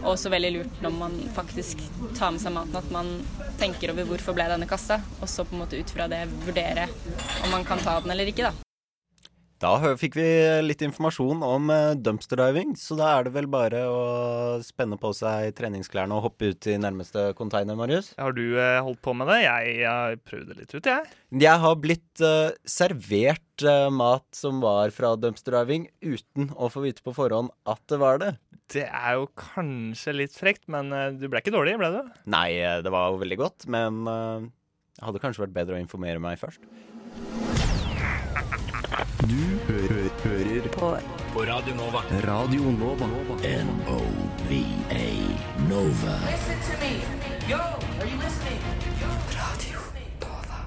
Og 0.00 0.14
også 0.14 0.32
veldig 0.32 0.50
lurt 0.56 0.80
når 0.82 0.96
man 0.96 1.14
faktisk 1.36 1.82
tar 2.18 2.32
med 2.34 2.42
seg 2.42 2.54
maten, 2.56 2.78
at 2.80 2.90
man 2.94 3.12
tenker 3.60 3.92
over 3.92 4.08
hvorfor 4.08 4.34
ble 4.34 4.48
denne 4.50 4.66
kasta, 4.70 4.98
og 5.20 5.30
så 5.30 5.46
på 5.46 5.54
en 5.54 5.62
måte 5.62 5.78
ut 5.78 5.94
fra 5.94 6.08
det 6.10 6.24
vurdere 6.46 6.88
om 7.44 7.54
man 7.54 7.66
kan 7.68 7.82
ta 7.84 8.00
den 8.02 8.14
eller 8.14 8.32
ikke, 8.32 8.50
da. 8.50 8.69
Da 9.60 9.74
fikk 10.00 10.14
vi 10.16 10.24
litt 10.64 10.80
informasjon 10.80 11.42
om 11.44 11.66
dumpster 12.00 12.40
diving, 12.40 12.70
så 12.80 12.96
da 12.96 13.10
er 13.18 13.26
det 13.26 13.32
vel 13.34 13.48
bare 13.52 13.82
å 13.92 14.04
spenne 14.64 14.96
på 14.96 15.10
seg 15.12 15.50
treningsklærne 15.58 16.16
og 16.16 16.30
hoppe 16.30 16.54
ut 16.54 16.68
i 16.72 16.78
nærmeste 16.80 17.26
container, 17.36 17.76
Marius. 17.76 18.08
Har 18.16 18.32
du 18.32 18.56
uh, 18.56 18.80
holdt 18.80 19.02
på 19.04 19.12
med 19.12 19.28
det? 19.28 19.42
Jeg 19.44 19.84
har 19.84 20.16
prøvd 20.24 20.48
det 20.48 20.56
litt 20.62 20.72
ut, 20.72 20.88
jeg. 20.88 21.12
Jeg 21.44 21.62
har 21.66 21.76
blitt 21.76 22.24
uh, 22.24 22.56
servert 22.64 23.66
mat 23.92 24.24
som 24.32 24.62
var 24.64 24.94
fra 24.96 25.12
dumpster 25.20 25.58
diving, 25.58 25.90
uten 26.00 26.48
å 26.56 26.70
få 26.72 26.86
vite 26.86 27.04
på 27.04 27.12
forhånd 27.12 27.52
at 27.68 27.84
det 27.92 28.00
var 28.00 28.22
det. 28.22 28.30
Det 28.72 28.86
er 28.88 29.18
jo 29.20 29.28
kanskje 29.36 30.16
litt 30.22 30.32
frekt, 30.40 30.64
men 30.72 30.88
du 31.20 31.28
ble 31.28 31.44
ikke 31.44 31.52
dårlig, 31.52 31.76
ble 31.82 31.92
du? 31.98 32.00
Nei, 32.32 32.54
det 32.80 32.94
var 32.94 33.12
jo 33.12 33.20
veldig 33.20 33.42
godt, 33.42 33.68
men 33.68 34.06
det 34.08 35.04
hadde 35.04 35.20
kanskje 35.20 35.44
vært 35.44 35.58
bedre 35.60 35.76
å 35.76 35.84
informere 35.84 36.22
meg 36.22 36.40
først. 36.40 36.64
Du 39.30 39.36
hører, 39.68 40.08
hører 40.24 40.64
på, 40.74 40.86
på 41.32 41.42
Radio 41.46 41.74
Nova. 41.78 42.00
Radio 42.26 42.72
Nova. 42.74 43.06
N-O-V-A 43.46 45.04
Nova. 45.68 46.14
Listen 46.26 46.58
to 46.66 46.74
me. 46.80 46.96
Yo, 47.46 47.60
are 47.60 48.08
you 48.10 48.18
listening? 48.18 48.58
Radio 49.36 49.84
Nova. 50.24 50.58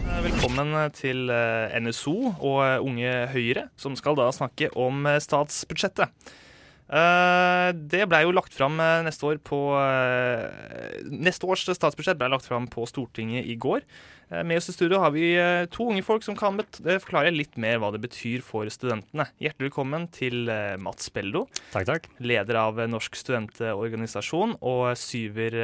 Eh, 0.00 0.22
velkommen 0.24 0.72
til 0.96 1.28
eh, 1.28 1.76
NSO 1.84 2.16
og 2.32 2.64
eh, 2.64 2.80
Unge 2.80 3.12
Høyre, 3.34 3.66
som 3.76 3.98
skal 4.00 4.16
da 4.16 4.30
snakke 4.32 4.72
om 4.72 5.04
statsbudsjettet. 5.20 6.08
Det 6.84 8.02
ble 8.10 8.18
jo 8.26 8.34
lagt 8.36 8.52
fram 8.52 8.76
neste 8.76 9.24
år 9.24 9.38
på 9.40 9.56
Neste 11.08 11.48
års 11.48 11.62
statsbudsjett 11.64 12.18
ble 12.20 12.28
lagt 12.28 12.44
fram 12.44 12.66
på 12.68 12.84
Stortinget 12.90 13.48
i 13.48 13.56
går. 13.56 13.86
Eh, 14.30 14.42
med 14.44 14.58
oss 14.58 14.68
i 14.68 14.74
studio 14.74 15.00
har 15.02 15.12
vi 15.14 15.34
eh, 15.36 15.66
to 15.72 15.88
unge 15.90 16.04
folk 16.06 16.24
som 16.26 16.36
kan 16.38 16.58
eh, 16.60 16.98
forklare 17.02 17.32
litt 17.34 17.58
mer 17.60 17.80
hva 17.82 17.92
det 17.94 18.02
betyr 18.04 18.44
for 18.44 18.68
studentene. 18.72 19.28
Hjertelig 19.42 19.70
velkommen 19.70 20.08
til 20.14 20.50
Mats 20.82 21.10
Beldo, 21.14 21.46
takk, 21.72 21.88
takk. 21.90 22.10
leder 22.24 22.60
av 22.60 22.80
Norsk 22.90 23.18
studentorganisasjon, 23.18 24.58
og 24.64 24.94
Syver 24.98 25.56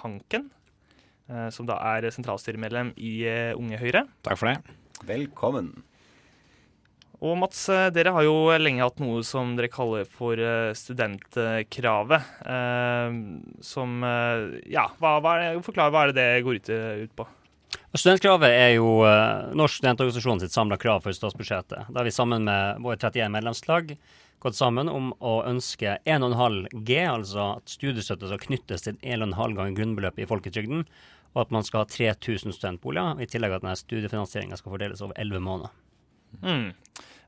Hanken, 0.00 0.48
som 1.52 1.68
da 1.68 1.76
er 1.92 2.08
sentralstyremedlem 2.14 2.94
i 2.96 3.12
Unge 3.58 3.80
Høyre. 3.80 4.06
Takk 4.24 4.40
for 4.40 4.50
det. 4.50 4.78
Velkommen. 5.08 5.74
Og 7.18 7.34
Mats, 7.40 7.64
dere 7.94 8.12
har 8.14 8.22
jo 8.22 8.34
lenge 8.62 8.84
hatt 8.84 9.00
noe 9.02 9.24
som 9.26 9.56
dere 9.58 9.70
kaller 9.72 10.04
for 10.06 10.38
studentkravet. 10.78 12.28
som 13.66 13.96
Ja, 14.70 14.84
hva, 15.02 15.16
hva 15.24 15.32
er, 15.42 15.58
hva 15.58 16.04
er 16.04 16.12
det 16.12 16.20
det 16.20 16.44
går 16.46 16.60
ut 17.02 17.16
på? 17.18 17.26
Studentkravet 17.98 18.52
er 18.52 18.70
jo 18.76 19.02
Norsk 19.58 19.80
studentorganisasjon 19.80 20.44
sitt 20.44 20.54
samla 20.54 20.78
krav 20.78 21.02
for 21.02 21.16
statsbudsjettet. 21.16 21.90
Da 21.90 22.00
har 22.00 22.06
vi 22.06 22.14
sammen 22.14 22.46
med 22.46 22.84
våre 22.84 23.00
31 23.00 23.34
medlemslag 23.34 23.96
gått 24.38 24.54
sammen 24.58 24.88
om 24.88 25.10
å 25.18 25.40
ønske 25.48 25.96
1,5 26.06 26.68
G, 26.86 27.00
altså 27.10 27.54
at 27.56 27.72
studiestøtte 27.72 28.30
skal 28.30 28.44
knyttes 28.44 28.86
til 28.86 28.98
1,5 29.02 29.56
ganger 29.58 29.74
grunnbeløpet 29.80 30.24
i 30.24 30.28
folketrygden, 30.30 30.86
og 31.34 31.42
at 31.42 31.54
man 31.54 31.66
skal 31.66 31.82
ha 31.82 31.90
3000 31.90 32.54
studentboliger, 32.54 33.18
i 33.18 33.28
tillegg 33.30 33.56
at 33.56 33.66
denne 33.66 33.78
studiefinansieringa 33.78 34.58
skal 34.60 34.76
fordeles 34.76 35.02
over 35.04 35.18
11 35.18 35.42
måneder. 35.44 35.74
Mm. 36.42 36.68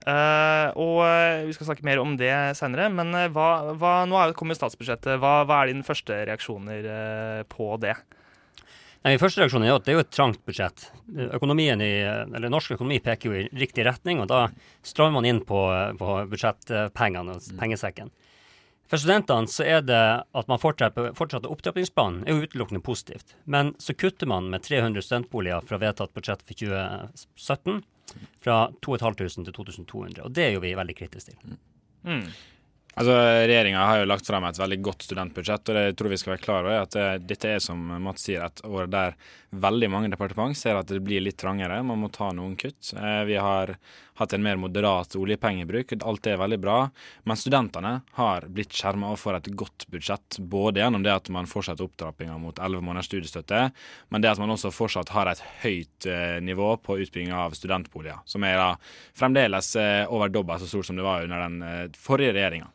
Uh, 0.00 0.72
og 0.80 1.02
uh, 1.04 1.42
Vi 1.44 1.52
skal 1.52 1.68
snakke 1.68 1.84
mer 1.84 2.00
om 2.00 2.14
det 2.16 2.32
senere, 2.56 2.86
men 2.92 3.12
uh, 3.12 3.26
hva, 3.34 3.74
hva, 3.76 3.92
nå 4.08 4.22
kommer 4.38 4.56
statsbudsjettet. 4.56 5.18
Hva, 5.20 5.42
hva, 5.44 5.60
er 5.60 5.74
dine 5.74 5.84
første 5.86 6.22
reaksjoner 6.30 6.88
på 7.52 7.74
det? 7.82 7.98
Nei, 9.04 9.14
Første 9.20 9.40
reaksjon 9.40 9.64
er 9.64 9.74
at 9.74 9.84
det 9.86 9.94
er 9.94 9.98
jo 9.98 10.04
et 10.04 10.12
trangt 10.12 10.40
budsjett. 10.44 10.90
Økonomien 11.32 11.80
i, 11.80 11.92
eller 12.04 12.52
Norsk 12.52 12.74
økonomi 12.76 12.98
peker 13.00 13.30
jo 13.30 13.38
i 13.38 13.46
riktig 13.56 13.86
retning, 13.88 14.20
og 14.20 14.28
da 14.28 14.42
strammer 14.84 15.20
man 15.20 15.28
inn 15.28 15.40
på, 15.48 15.60
på 16.00 16.16
budsjettpengene 16.28 17.36
og 17.36 17.40
mm. 17.40 18.10
For 18.90 18.98
studentene 18.98 19.46
så 19.46 19.62
er 19.62 19.84
det 19.86 20.02
at 20.34 20.48
man 20.50 20.58
fortsetter, 20.58 21.12
fortsetter 21.14 21.52
opptrappingsplanen, 21.52 22.24
er 22.26 22.34
jo 22.34 22.48
utelukkende 22.48 22.82
positivt. 22.82 23.36
Men 23.46 23.74
så 23.78 23.94
kutter 23.94 24.26
man 24.26 24.50
med 24.50 24.64
300 24.66 25.04
studentboliger 25.06 25.62
fra 25.66 25.78
vedtatt 25.78 26.14
budsjett 26.16 26.42
for 26.42 26.58
2017. 26.58 27.84
Fra 28.42 28.56
2500 28.82 29.46
til 29.46 29.54
2200. 29.54 30.24
Og 30.26 30.34
det 30.34 30.48
er 30.48 30.56
jo 30.56 30.64
vi 30.64 30.74
veldig 30.74 30.96
kritiske 30.98 31.36
til. 31.36 31.58
Mm. 32.02 32.24
Altså, 32.98 33.14
Regjeringa 33.14 33.84
har 33.86 34.00
jo 34.00 34.06
lagt 34.10 34.26
frem 34.26 34.44
et 34.48 34.58
veldig 34.58 34.80
godt 34.82 35.04
studentbudsjett, 35.06 35.70
og 35.70 35.76
det 35.78 35.92
tror 35.98 36.10
vi 36.10 36.16
skal 36.18 36.32
være 36.32 36.42
klar 36.42 36.64
over 36.64 36.80
at 36.82 36.96
eh, 36.98 37.12
dette 37.22 37.52
er 37.54 37.60
som 37.62 37.78
Mats 38.02 38.24
sier, 38.26 38.42
et 38.42 38.62
år 38.66 38.88
der 38.90 39.14
veldig 39.50 39.88
mange 39.90 40.08
departement 40.10 40.58
ser 40.58 40.78
at 40.78 40.90
det 40.90 40.98
blir 41.06 41.22
litt 41.22 41.38
trangere. 41.38 41.78
Man 41.86 42.02
må 42.02 42.10
ta 42.10 42.32
noen 42.34 42.56
kutt. 42.58 42.90
Eh, 42.98 43.22
vi 43.30 43.36
har 43.38 43.76
hatt 44.18 44.34
en 44.34 44.42
mer 44.42 44.58
moderat 44.58 45.14
oljepengebruk. 45.16 45.94
Alt 46.02 46.26
er 46.26 46.40
veldig 46.42 46.58
bra. 46.62 46.78
Men 47.30 47.38
studentene 47.38 47.92
har 48.18 48.48
blitt 48.50 48.74
skjerma 48.74 49.12
for 49.18 49.38
et 49.38 49.46
godt 49.54 49.86
budsjett. 49.94 50.40
Både 50.50 50.82
gjennom 50.82 51.06
det 51.06 51.14
at 51.14 51.30
man 51.30 51.48
fortsetter 51.50 51.86
opptrappinga 51.86 52.40
mot 52.42 52.58
11 52.58 52.82
måneders 52.84 53.06
studiestøtte, 53.10 53.62
men 54.10 54.22
det 54.22 54.32
at 54.32 54.42
man 54.42 54.50
også 54.56 54.74
fortsatt 54.74 55.14
har 55.14 55.30
et 55.30 55.44
høyt 55.62 56.10
eh, 56.10 56.36
nivå 56.42 56.74
på 56.82 56.98
utbygging 57.06 57.32
av 57.38 57.54
studentboliger. 57.54 58.18
Som 58.26 58.44
er 58.50 58.58
da 58.58 58.68
fremdeles 59.14 59.72
over 60.10 60.28
dobbelt 60.28 60.62
så 60.62 60.68
stort 60.74 60.90
som 60.90 60.98
det 60.98 61.06
var 61.06 61.24
under 61.24 61.46
den 61.46 61.94
forrige 61.94 62.34
regjeringa. 62.34 62.70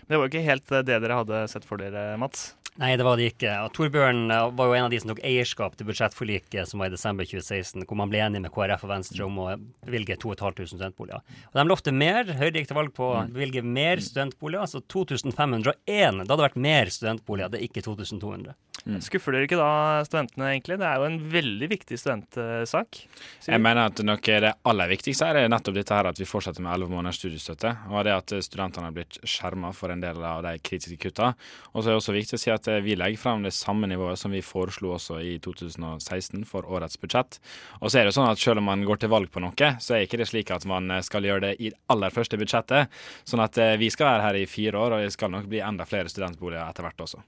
Det 0.00 0.16
var 0.16 0.26
jo 0.26 0.32
ikke 0.32 0.46
helt 0.46 0.72
eh, 0.72 0.84
det 0.86 0.98
dere 1.04 1.22
hadde 1.22 1.46
sett 1.52 1.66
for 1.68 1.80
dere, 1.80 2.12
Mats? 2.20 2.52
Nei, 2.80 2.94
det 2.96 3.04
var 3.04 3.18
det 3.20 3.26
ikke. 3.34 3.52
Torbjørn 3.76 4.32
eh, 4.32 4.46
var 4.56 4.70
jo 4.70 4.76
en 4.78 4.86
av 4.86 4.92
de 4.92 5.00
som 5.02 5.10
tok 5.12 5.20
eierskap 5.28 5.74
til 5.76 5.88
budsjettforliket 5.90 6.70
som 6.70 6.80
var 6.80 6.88
i 6.88 6.94
desember 6.94 7.28
2016, 7.28 7.84
hvor 7.84 7.98
man 8.00 8.12
ble 8.12 8.22
enig 8.24 8.40
med 8.40 8.52
KrF 8.54 8.86
og 8.86 8.92
Venstre 8.94 9.26
om 9.26 9.40
å 9.44 9.48
bevilge 9.84 10.16
2500 10.16 10.72
studentboliger. 10.72 11.20
Og 11.50 11.60
De 11.60 11.66
lovte 11.68 11.92
mer. 11.92 12.32
Høyre 12.40 12.54
gikk 12.56 12.70
til 12.70 12.80
valg 12.80 12.94
på 12.96 13.10
å 13.10 13.24
bevilge 13.28 13.64
mer 13.66 14.00
studentboliger. 14.00 14.64
Altså 14.64 14.80
2501. 14.80 15.76
Det 16.24 16.32
hadde 16.32 16.46
vært 16.46 16.62
mer 16.64 16.92
studentboliger, 16.96 17.52
det 17.52 17.60
er 17.60 17.68
ikke 17.68 17.84
2200. 17.84 18.56
Skuffer 19.04 19.36
dere 19.36 19.46
ikke 19.46 19.58
da 19.60 20.02
studentene, 20.06 20.48
egentlig? 20.50 20.78
Det 20.80 20.86
er 20.88 20.98
jo 20.98 21.06
en 21.06 21.18
veldig 21.32 21.68
viktig 21.70 21.98
studentsak. 22.00 23.02
Jeg 23.46 23.62
mener 23.62 23.86
at 23.86 24.02
noe 24.02 24.18
av 24.18 24.42
det 24.42 24.52
aller 24.72 24.90
viktigste 24.90 25.28
er 25.30 25.50
nettopp 25.52 25.76
dette 25.78 25.94
her 25.94 26.08
at 26.10 26.18
vi 26.18 26.26
fortsetter 26.26 26.64
med 26.64 26.74
11 26.74 26.90
måneders 26.90 27.20
studiestøtte, 27.20 27.72
og 27.90 28.06
det 28.08 28.14
at 28.16 28.34
studentene 28.42 28.88
har 28.88 28.96
blitt 28.96 29.20
skjerma 29.22 29.70
for 29.76 29.94
en 29.94 30.02
del 30.02 30.18
av 30.26 30.42
de 30.46 30.56
kritiske 30.58 30.98
kutta. 31.04 31.32
Og 31.72 31.82
så 31.82 31.88
er 31.88 31.92
det 31.92 32.00
også 32.00 32.16
viktig 32.16 32.38
å 32.38 32.42
si 32.42 32.54
at 32.54 32.70
vi 32.82 32.96
legger 32.98 33.22
frem 33.22 33.46
det 33.46 33.54
samme 33.54 33.90
nivået 33.90 34.18
som 34.18 34.34
vi 34.34 34.42
foreslo 34.44 34.96
også 34.96 35.20
i 35.22 35.36
2016 35.42 36.42
for 36.48 36.66
årets 36.66 36.98
budsjett. 37.02 37.38
Og 37.80 37.92
så 37.92 38.00
er 38.00 38.08
det 38.08 38.16
sånn 38.16 38.30
at 38.30 38.42
selv 38.42 38.62
om 38.62 38.70
man 38.72 38.82
går 38.88 39.04
til 39.04 39.12
valg 39.12 39.30
på 39.32 39.42
noe, 39.44 39.74
så 39.82 39.96
er 39.96 40.06
ikke 40.06 40.18
det 40.22 40.30
slik 40.30 40.50
at 40.54 40.66
man 40.68 40.90
skal 41.06 41.28
gjøre 41.28 41.46
det 41.46 41.54
i 41.60 41.70
det 41.70 41.78
aller 41.92 42.14
første 42.14 42.40
budsjettet. 42.40 42.90
Sånn 43.28 43.44
at 43.44 43.58
eh, 43.62 43.76
vi 43.80 43.90
skal 43.92 44.10
være 44.10 44.26
her 44.26 44.40
i 44.42 44.48
fire 44.50 44.80
år, 44.80 44.96
og 44.96 45.06
det 45.06 45.14
skal 45.14 45.32
nok 45.32 45.46
bli 45.50 45.62
enda 45.62 45.86
flere 45.88 46.10
studentboliger 46.12 46.66
etter 46.66 46.86
hvert 46.86 47.06
også. 47.06 47.22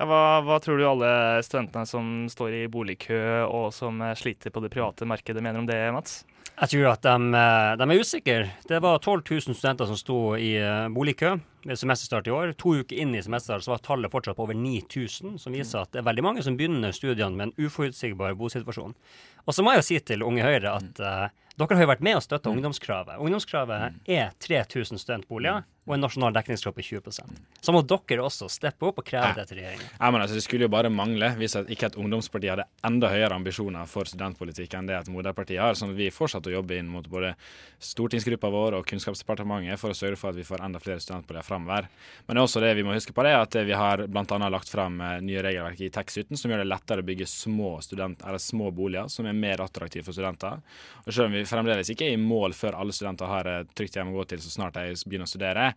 Ja, 0.00 0.06
hva, 0.08 0.40
hva, 0.40 0.56
tror 0.64 0.78
du 0.80 0.86
alle 0.88 1.08
studentene 1.44 1.84
som 1.84 2.06
står 2.32 2.54
i 2.56 2.60
boligkø 2.72 3.20
og 3.44 3.66
som 3.76 4.00
sliter 4.16 4.48
på 4.48 4.62
det 4.64 4.70
private 4.72 5.04
markedet, 5.04 5.42
mener 5.44 5.60
om 5.60 5.66
det, 5.68 5.76
Mats? 5.92 6.22
Jeg 6.60 6.72
tror 6.72 6.86
at 6.94 7.04
de, 7.04 7.34
eh, 7.36 7.74
de 7.76 7.84
er 7.84 8.00
usikre. 8.00 8.48
Det 8.68 8.78
var 8.80 8.96
12 8.98 9.20
000 9.28 9.56
studenter 9.58 9.90
som 9.90 9.98
sto 10.00 10.16
i 10.40 10.54
eh, 10.56 10.88
boligkø 10.92 11.34
ved 11.68 11.80
semesterstart 11.82 12.30
i 12.30 12.32
år. 12.32 12.54
To 12.60 12.78
uker 12.80 12.96
inn 12.96 13.12
i 13.12 13.20
semesteret 13.20 13.64
så 13.64 13.74
var 13.74 13.84
tallet 13.84 14.12
fortsatt 14.12 14.38
på 14.38 14.46
over 14.46 14.56
9000, 14.56 15.36
som 15.40 15.52
viser 15.52 15.82
at 15.82 15.92
det 15.92 16.00
er 16.00 16.08
veldig 16.08 16.24
mange 16.24 16.44
som 16.48 16.56
begynner 16.56 16.96
studiene 16.96 17.36
med 17.36 17.50
en 17.50 17.68
uforutsigbar 17.68 18.40
bosituasjon. 18.40 18.96
Og 19.44 19.56
så 19.56 19.64
må 19.64 19.76
jeg 19.76 19.82
jo 19.82 19.88
si 19.90 20.00
til 20.12 20.24
Unge 20.24 20.44
Høyre 20.44 20.78
at 20.80 21.00
uh, 21.04 21.28
dere 21.60 21.76
har 21.76 21.84
jo 21.84 21.92
vært 21.92 22.04
med 22.04 22.16
å 22.16 22.24
støtte 22.24 22.52
ungdomskravet. 22.52 23.20
Ungdomskravet 23.20 24.00
er 24.08 24.32
3000 24.40 25.00
studentboliger 25.00 25.64
og 25.88 25.94
en 25.96 26.02
nasjonal 26.04 26.34
dekningsgrad 26.36 26.74
på 26.76 26.84
20% 26.84 27.38
Så 27.64 27.72
må 27.72 27.80
dere 27.82 28.22
også 28.22 28.48
steppe 28.52 28.86
opp 28.86 29.00
og 29.00 29.06
kreve 29.06 29.32
det 29.36 29.46
til 29.48 29.60
regjeringen. 29.60 29.86
Ja, 29.96 30.10
men 30.12 30.20
altså, 30.20 30.36
det 30.36 30.44
skulle 30.44 30.66
jo 30.66 30.72
bare 30.72 30.90
mangle 30.92 31.32
hvis 31.40 31.56
ikke 31.60 31.88
et 31.90 31.98
ungdomsparti 32.00 32.50
hadde 32.52 32.66
enda 32.86 33.10
høyere 33.12 33.36
ambisjoner 33.38 33.88
for 33.90 34.08
studentpolitikk 34.08 34.76
enn 34.76 34.90
det 34.90 34.98
et 34.98 35.10
moderparti 35.12 35.58
har. 35.60 35.78
sånn 35.78 35.94
at 35.94 35.98
vi 35.98 36.10
fortsatte 36.14 36.50
å 36.52 36.56
jobbe 36.58 36.76
inn 36.78 36.90
mot 36.92 37.06
både 37.10 37.32
stortingsgruppa 37.80 38.50
vår 38.52 38.76
og 38.78 38.86
Kunnskapsdepartementet 38.90 39.80
for 39.80 39.94
å 39.94 39.96
sørge 39.96 40.18
for 40.20 40.30
at 40.30 40.38
vi 40.38 40.46
får 40.46 40.64
enda 40.66 40.80
flere 40.82 41.00
studentboliger 41.00 41.46
framover. 41.46 41.88
Men 42.26 42.36
det 42.36 42.42
er 42.42 42.48
også 42.48 42.62
det 42.64 42.74
vi 42.76 42.84
må 42.86 42.94
huske 42.94 43.14
på, 43.16 43.24
det 43.24 43.34
at 43.36 43.56
vi 43.66 43.76
har 43.76 44.04
bl.a. 44.06 44.50
lagt 44.52 44.72
fram 44.72 45.00
eh, 45.00 45.16
nye 45.24 45.44
regelverk 45.44 45.80
i 45.80 45.90
TEK17 45.94 46.36
som 46.36 46.52
gjør 46.52 46.64
det 46.64 46.70
lettere 46.70 47.04
å 47.04 47.08
bygge 47.08 47.28
små, 47.30 47.72
student, 47.84 48.22
eller 48.26 48.42
små 48.42 48.70
boliger 48.74 49.08
som 49.12 49.28
er 49.28 49.36
mer 49.36 49.64
attraktive 49.64 50.06
for 50.06 50.16
studenter. 50.16 50.60
Og 51.06 51.12
Selv 51.12 51.30
om 51.30 51.38
vi 51.38 51.46
fremdeles 51.48 51.92
ikke 51.92 52.08
er 52.10 52.18
i 52.18 52.20
mål 52.20 52.54
før 52.56 52.78
alle 52.80 52.94
studenter 52.96 53.30
har 53.30 53.48
et 53.54 53.74
trygt 53.76 53.96
hjem 53.96 54.12
å 54.12 54.20
gå 54.20 54.28
til 54.32 54.44
så 54.44 54.52
snart 54.52 54.76
de 54.76 54.94
begynner 55.06 55.28
å 55.28 55.32
studere, 55.32 55.69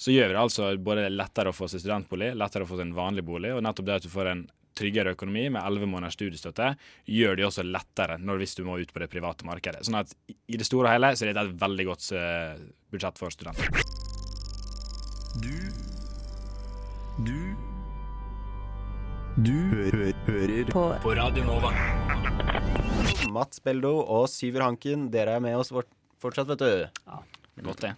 så 0.00 0.14
gjør 0.14 0.30
vi 0.30 0.36
det 0.36 0.42
altså 0.44 0.70
både 0.80 1.10
lettere 1.12 1.52
å 1.52 1.56
få 1.56 1.68
seg 1.70 1.82
studentbolig, 1.84 2.32
lettere 2.38 2.66
å 2.66 2.70
få 2.70 2.78
seg 2.78 2.88
en 2.88 2.96
vanlig 2.96 3.26
bolig, 3.26 3.52
og 3.56 3.62
nettopp 3.66 3.88
det 3.88 4.00
at 4.00 4.06
du 4.06 4.12
får 4.12 4.32
en 4.32 4.46
tryggere 4.80 5.14
økonomi 5.16 5.48
med 5.52 5.60
11 5.60 5.90
måneders 5.90 6.16
studiestøtte, 6.16 6.72
gjør 7.10 7.38
det 7.38 7.46
også 7.48 7.64
lettere 7.66 8.18
når, 8.20 8.42
hvis 8.42 8.56
du 8.58 8.64
må 8.66 8.78
ut 8.80 8.92
på 8.92 9.02
det 9.02 9.10
private 9.12 9.46
markedet. 9.48 9.82
Sånn 9.86 10.00
at 10.00 10.14
i 10.30 10.60
det 10.60 10.66
store 10.68 10.88
og 10.88 10.94
hele 10.94 11.12
så 11.16 11.26
er 11.26 11.34
det 11.34 11.44
et 11.44 11.58
veldig 11.60 11.88
godt 11.90 12.06
uh, 12.16 12.60
budsjett 12.92 13.20
for 13.20 13.34
studenter. 13.34 13.68
Du 15.40 15.56
Du 17.26 17.40
Du 19.40 19.56
hø 19.70 20.10
hører 20.26 20.70
på, 20.72 20.84
på 21.04 21.16
Radio 21.16 21.44
Nova. 21.46 21.70
Mats 23.30 23.60
Beldo 23.62 24.00
og 24.02 24.26
Syver 24.32 24.64
Hanken, 24.66 25.08
dere 25.12 25.36
er 25.38 25.44
med 25.44 25.58
oss 25.58 25.70
fortsatt, 25.70 26.48
vet 26.50 26.62
du. 26.64 27.02
Ja, 27.06 27.20
det 27.54 27.62
er 27.62 27.68
godt 27.68 27.84
det. 27.84 27.96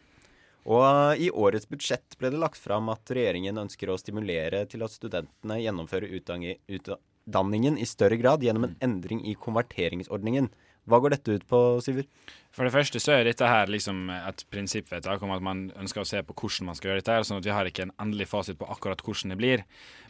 Og 0.63 1.19
i 1.19 1.31
årets 1.31 1.67
budsjett 1.67 2.15
ble 2.21 2.31
det 2.31 2.39
lagt 2.39 2.61
fram 2.61 2.91
at 2.93 3.11
regjeringen 3.11 3.59
ønsker 3.65 3.91
å 3.91 3.99
stimulere 3.99 4.63
til 4.71 4.85
at 4.87 4.95
studentene 4.95 5.59
gjennomfører 5.59 6.13
utdanningen 6.15 7.81
i 7.81 7.89
større 7.89 8.19
grad 8.21 8.47
gjennom 8.47 8.69
en 8.69 8.77
endring 8.85 9.25
i 9.27 9.35
konverteringsordningen. 9.35 10.53
Hva 10.91 10.99
går 10.99 11.15
dette 11.15 11.37
ut 11.39 11.45
på, 11.47 11.59
Syver? 11.85 12.07
For 12.53 12.69
det 12.69 12.73
første 12.75 13.01
så 13.01 13.15
er 13.15 13.25
dette 13.25 13.49
her 13.49 13.71
liksom 13.71 14.11
et 14.13 14.43
prinsippvedtak 14.53 15.23
om 15.25 15.31
at 15.33 15.45
man 15.45 15.63
ønsker 15.81 16.03
å 16.03 16.09
se 16.09 16.21
på 16.27 16.35
hvordan 16.37 16.69
man 16.69 16.77
skal 16.77 16.91
gjøre 16.91 17.01
dette. 17.01 17.15
her, 17.17 17.25
sånn 17.25 17.39
at 17.41 17.47
Vi 17.47 17.55
har 17.55 17.69
ikke 17.69 17.87
en 17.87 17.95
endelig 18.03 18.27
fasit 18.29 18.59
på 18.59 18.69
akkurat 18.69 19.01
hvordan 19.01 19.33
det 19.33 19.39
blir. 19.41 19.63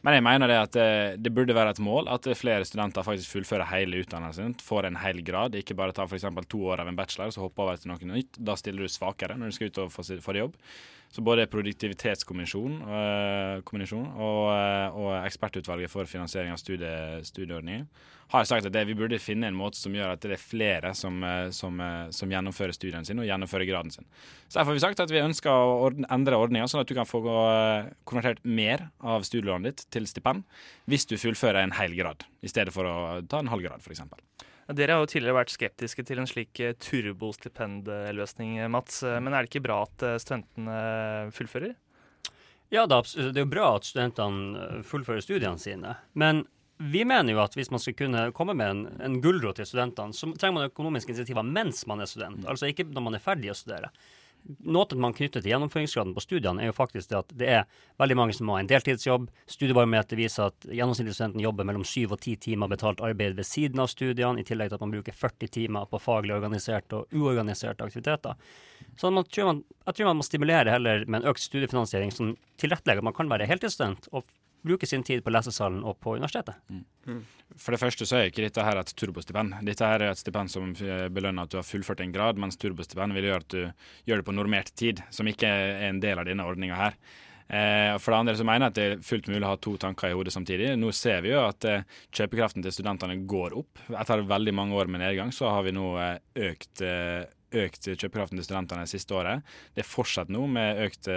Men 0.03 0.17
jeg 0.17 0.25
mener 0.27 0.51
det 0.51 0.59
at 0.59 0.73
det, 0.73 0.89
det 1.23 1.35
burde 1.35 1.55
være 1.55 1.77
et 1.77 1.83
mål 1.85 2.09
at 2.11 2.27
flere 2.35 2.65
studenter 2.67 3.07
faktisk 3.07 3.37
fullfører 3.37 3.71
hele 3.71 4.03
utdannelsen 4.03 4.57
sin, 4.57 4.57
får 4.59 4.89
en 4.89 4.99
hel 5.05 5.23
grad. 5.23 5.55
Ikke 5.55 5.77
bare 5.79 5.95
ta 5.95 6.09
f.eks. 6.09 6.27
to 6.49 6.65
år 6.67 6.83
av 6.83 6.89
en 6.89 6.99
bachelor 6.99 7.31
så 7.31 7.45
hoppe 7.45 7.63
over 7.63 7.77
til 7.77 7.93
noe 7.93 8.17
nytt. 8.17 8.41
Da 8.41 8.57
stiller 8.59 8.83
du 8.83 8.91
svakere 8.91 9.39
når 9.39 9.53
du 9.53 9.59
skal 9.59 9.71
ut 9.71 9.85
og 9.85 9.93
få, 9.95 10.03
få 10.03 10.35
jobb. 10.41 10.59
Så 11.13 11.21
både 11.21 11.45
Produktivitetskommisjonen 11.53 12.83
øh, 12.89 13.61
og, 14.17 14.47
øh, 14.49 14.97
og, 14.97 15.11
ekspertutvalget 15.27 15.91
for 15.93 16.09
finansiering 16.09 16.53
av 16.53 16.57
studie, 16.57 17.21
studieordninger 17.25 17.85
har 18.33 18.47
sagt 18.49 18.65
at 18.65 18.73
det, 18.73 18.87
vi 18.89 18.95
burde 18.97 19.19
finne 19.21 19.51
en 19.51 19.57
måte 19.57 19.77
som 19.77 19.93
gjør 19.93 20.15
at 20.15 20.23
det 20.25 20.33
er 20.33 20.41
flere 20.41 20.95
som, 20.97 21.21
øh, 21.21 21.51
som, 21.53 21.83
som 22.11 22.33
gjennomfører 22.33 22.73
studiene 22.73 23.05
sine 23.05 23.21
og 23.21 23.29
gjennomfører 23.29 23.69
graden 23.69 23.93
sin. 23.93 24.09
Så 24.49 24.59
Derfor 24.59 24.73
har 24.73 24.81
vi 24.81 24.87
sagt 24.87 25.05
at 25.05 25.13
vi 25.13 25.21
ønsker 25.21 25.53
å 25.53 25.77
ordne, 25.85 26.09
endre 26.09 26.41
ordninga, 26.41 26.71
sånn 26.71 26.81
at 26.81 26.89
du 26.89 26.97
kan 26.97 27.09
få 27.09 27.21
konvertert 28.09 28.41
mer 28.45 28.89
av 29.05 29.29
studielånet 29.29 29.69
ditt 29.69 29.89
til 29.93 30.09
stipend 30.09 30.49
hvis 30.89 31.05
du 31.05 31.19
fullfører 31.21 31.61
en 31.61 31.77
hel 31.77 31.93
grad, 31.99 32.25
i 32.41 32.49
stedet 32.49 32.73
for 32.73 32.89
å 32.89 33.21
ta 33.29 33.45
en 33.45 33.53
halv 33.53 33.69
grad, 33.69 33.85
f.eks. 33.85 34.01
Dere 34.71 34.95
har 34.95 35.03
jo 35.03 35.11
tidligere 35.11 35.41
vært 35.41 35.53
skeptiske 35.53 36.05
til 36.07 36.23
en 36.23 36.29
slik 36.31 36.61
eh, 36.63 36.77
turbostipendløsning, 36.79 38.61
Mats. 38.71 39.03
Eh, 39.03 39.19
men 39.19 39.35
er 39.35 39.43
det 39.43 39.51
ikke 39.51 39.65
bra 39.67 39.81
at 39.89 40.05
eh, 40.07 40.19
studentene 40.23 40.77
fullfører? 41.35 41.75
Ja, 42.73 42.87
det 42.87 43.03
er 43.35 43.43
jo 43.43 43.51
bra 43.51 43.75
at 43.77 43.89
studentene 43.89 44.83
fullfører 44.89 45.25
studiene 45.25 45.61
sine. 45.61 45.97
Men 46.17 46.45
vi 46.83 47.03
mener 47.05 47.35
jo 47.35 47.43
at 47.43 47.55
hvis 47.59 47.71
man 47.75 47.83
skal 47.83 47.99
kunne 47.99 48.25
komme 48.35 48.55
med 48.59 48.71
en, 48.71 48.85
en 49.03 49.19
gulrot 49.23 49.59
til 49.61 49.69
studentene, 49.69 50.15
så 50.17 50.31
trenger 50.33 50.57
man 50.57 50.71
økonomiske 50.71 51.13
insentiver 51.15 51.47
mens 51.47 51.85
man 51.91 52.03
er 52.03 52.11
student, 52.11 52.47
altså 52.49 52.71
ikke 52.71 52.89
når 52.89 53.07
man 53.07 53.19
er 53.19 53.23
ferdig 53.23 53.53
å 53.53 53.59
studere. 53.59 53.93
Noe 54.43 54.99
man 54.99 55.15
knytter 55.15 55.43
til 55.43 55.53
gjennomføringsgraden 55.53 56.15
på 56.17 56.23
studiene, 56.25 56.63
er 56.63 56.73
jo 56.73 56.75
faktisk 56.77 57.13
det 57.13 57.19
at 57.19 57.35
det 57.39 57.51
er 57.61 57.83
veldig 58.03 58.17
mange 58.19 58.35
som 58.35 58.51
har 58.51 58.63
en 58.63 58.71
deltidsjobb. 58.71 59.29
Studiebarometer 59.51 60.19
viser 60.19 60.51
at 60.51 60.67
gjennomsnittlig 60.67 61.15
studenten 61.15 61.45
jobber 61.45 61.69
mellom 61.69 61.85
syv 61.87 62.17
og 62.17 62.23
ti 62.25 62.35
timer 62.43 62.71
betalt 62.73 63.03
arbeid 63.07 63.39
ved 63.39 63.47
siden 63.47 63.83
av 63.83 63.91
studiene, 63.93 64.43
i 64.43 64.47
tillegg 64.49 64.73
til 64.73 64.81
at 64.81 64.85
man 64.85 64.95
bruker 64.97 65.17
40 65.17 65.53
timer 65.55 65.87
på 65.91 66.03
faglig 66.03 66.35
organiserte 66.35 66.99
og 66.99 67.15
uorganiserte 67.15 67.87
aktiviteter. 67.87 68.35
Så 68.99 69.13
man 69.15 69.29
tror 69.31 69.53
man, 69.53 69.65
jeg 69.87 69.99
tror 69.99 70.11
man 70.11 70.21
må 70.21 70.27
stimulere 70.27 70.75
heller 70.75 71.07
med 71.07 71.23
en 71.23 71.31
økt 71.31 71.45
studiefinansiering 71.45 72.11
som 72.15 72.35
tilrettelegger 72.61 73.05
at 73.05 73.11
man 73.13 73.17
kan 73.17 73.31
være 73.31 73.47
heltidsstudent 73.51 74.11
og 74.11 74.27
bruke 74.63 74.87
sin 74.89 75.05
tid 75.07 75.25
på 75.25 75.33
lesesalen 75.35 75.83
og 75.85 75.99
på 76.03 76.17
universitetet. 76.17 76.61
Mm. 76.69 76.85
mm. 77.07 77.23
For 77.61 77.75
det 77.75 77.83
første 77.83 78.07
så 78.09 78.17
er 78.17 78.31
ikke 78.31 78.47
dette 78.47 78.65
her 78.65 78.79
et 78.81 78.95
turbostipend. 78.97 79.59
Dette 79.67 79.85
her 79.85 80.01
er 80.01 80.15
et 80.15 80.21
stipend 80.21 80.49
som 80.49 80.71
belønner 80.73 81.45
at 81.45 81.53
du 81.53 81.59
har 81.59 81.67
fullført 81.69 82.01
en 82.01 82.15
grad, 82.15 82.41
mens 82.41 82.57
turbostipend 82.57 83.13
vil 83.13 83.29
gjøre 83.29 83.45
at 83.45 83.53
du 83.53 83.61
gjør 84.09 84.23
det 84.23 84.29
på 84.31 84.37
normert 84.37 84.73
tid, 84.79 85.03
som 85.13 85.29
ikke 85.29 85.51
er 85.51 85.85
en 85.91 86.01
del 86.01 86.23
av 86.23 86.31
denne 86.31 86.47
ordninga 86.49 86.79
her. 86.79 86.97
Eh, 87.53 87.99
for 88.01 88.15
det 88.15 88.19
andre 88.23 88.37
så 88.39 88.47
mener 88.49 88.65
jeg 88.65 88.73
at 88.73 88.79
det 88.79 88.85
er 88.87 89.05
fullt 89.05 89.29
mulig 89.29 89.45
å 89.45 89.51
ha 89.51 89.59
to 89.61 89.75
tanker 89.81 90.09
i 90.09 90.17
hodet 90.17 90.33
samtidig. 90.33 90.71
Nå 90.81 90.93
ser 90.97 91.21
vi 91.25 91.35
jo 91.35 91.43
at 91.45 91.67
eh, 91.69 91.85
kjøpekraften 92.09 92.65
til 92.65 92.73
studentene 92.73 93.19
går 93.29 93.59
opp. 93.61 93.83
Etter 93.93 94.25
veldig 94.29 94.55
mange 94.57 94.79
år 94.79 94.89
med 94.89 95.05
nedgang 95.05 95.35
så 95.37 95.51
har 95.53 95.67
vi 95.67 95.75
nå 95.77 95.93
eh, 96.01 96.17
økt 96.49 96.85
økt 97.65 97.89
kjøpekraften 97.93 98.39
til 98.41 98.47
studentene 98.47 98.87
det 98.87 98.93
siste 98.93 99.17
året. 99.17 99.47
Det 99.75 99.85
er 99.85 99.89
fortsatt 99.89 100.33
nå 100.33 100.45
med 100.51 100.83
økt, 100.87 101.09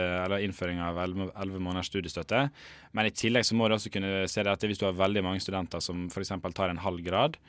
innføring 0.45 0.82
av 0.84 1.02
11 1.06 1.60
måneders 1.60 1.91
studiestøtte. 1.91 2.48
Men 2.95 3.10
i 3.10 3.13
tillegg 3.15 3.48
så 3.48 3.58
må 3.58 3.67
du 3.69 3.78
også 3.78 3.93
kunne 3.93 4.26
se 4.32 4.43
det 4.43 4.56
at 4.56 4.65
hvis 4.65 4.82
du 4.82 4.88
har 4.89 4.98
veldig 4.98 5.26
mange 5.26 5.43
studenter 5.43 5.84
som 5.84 6.08
f.eks. 6.10 6.34
tar 6.56 6.74
en 6.74 6.84
halv 6.86 7.04
grad, 7.06 7.39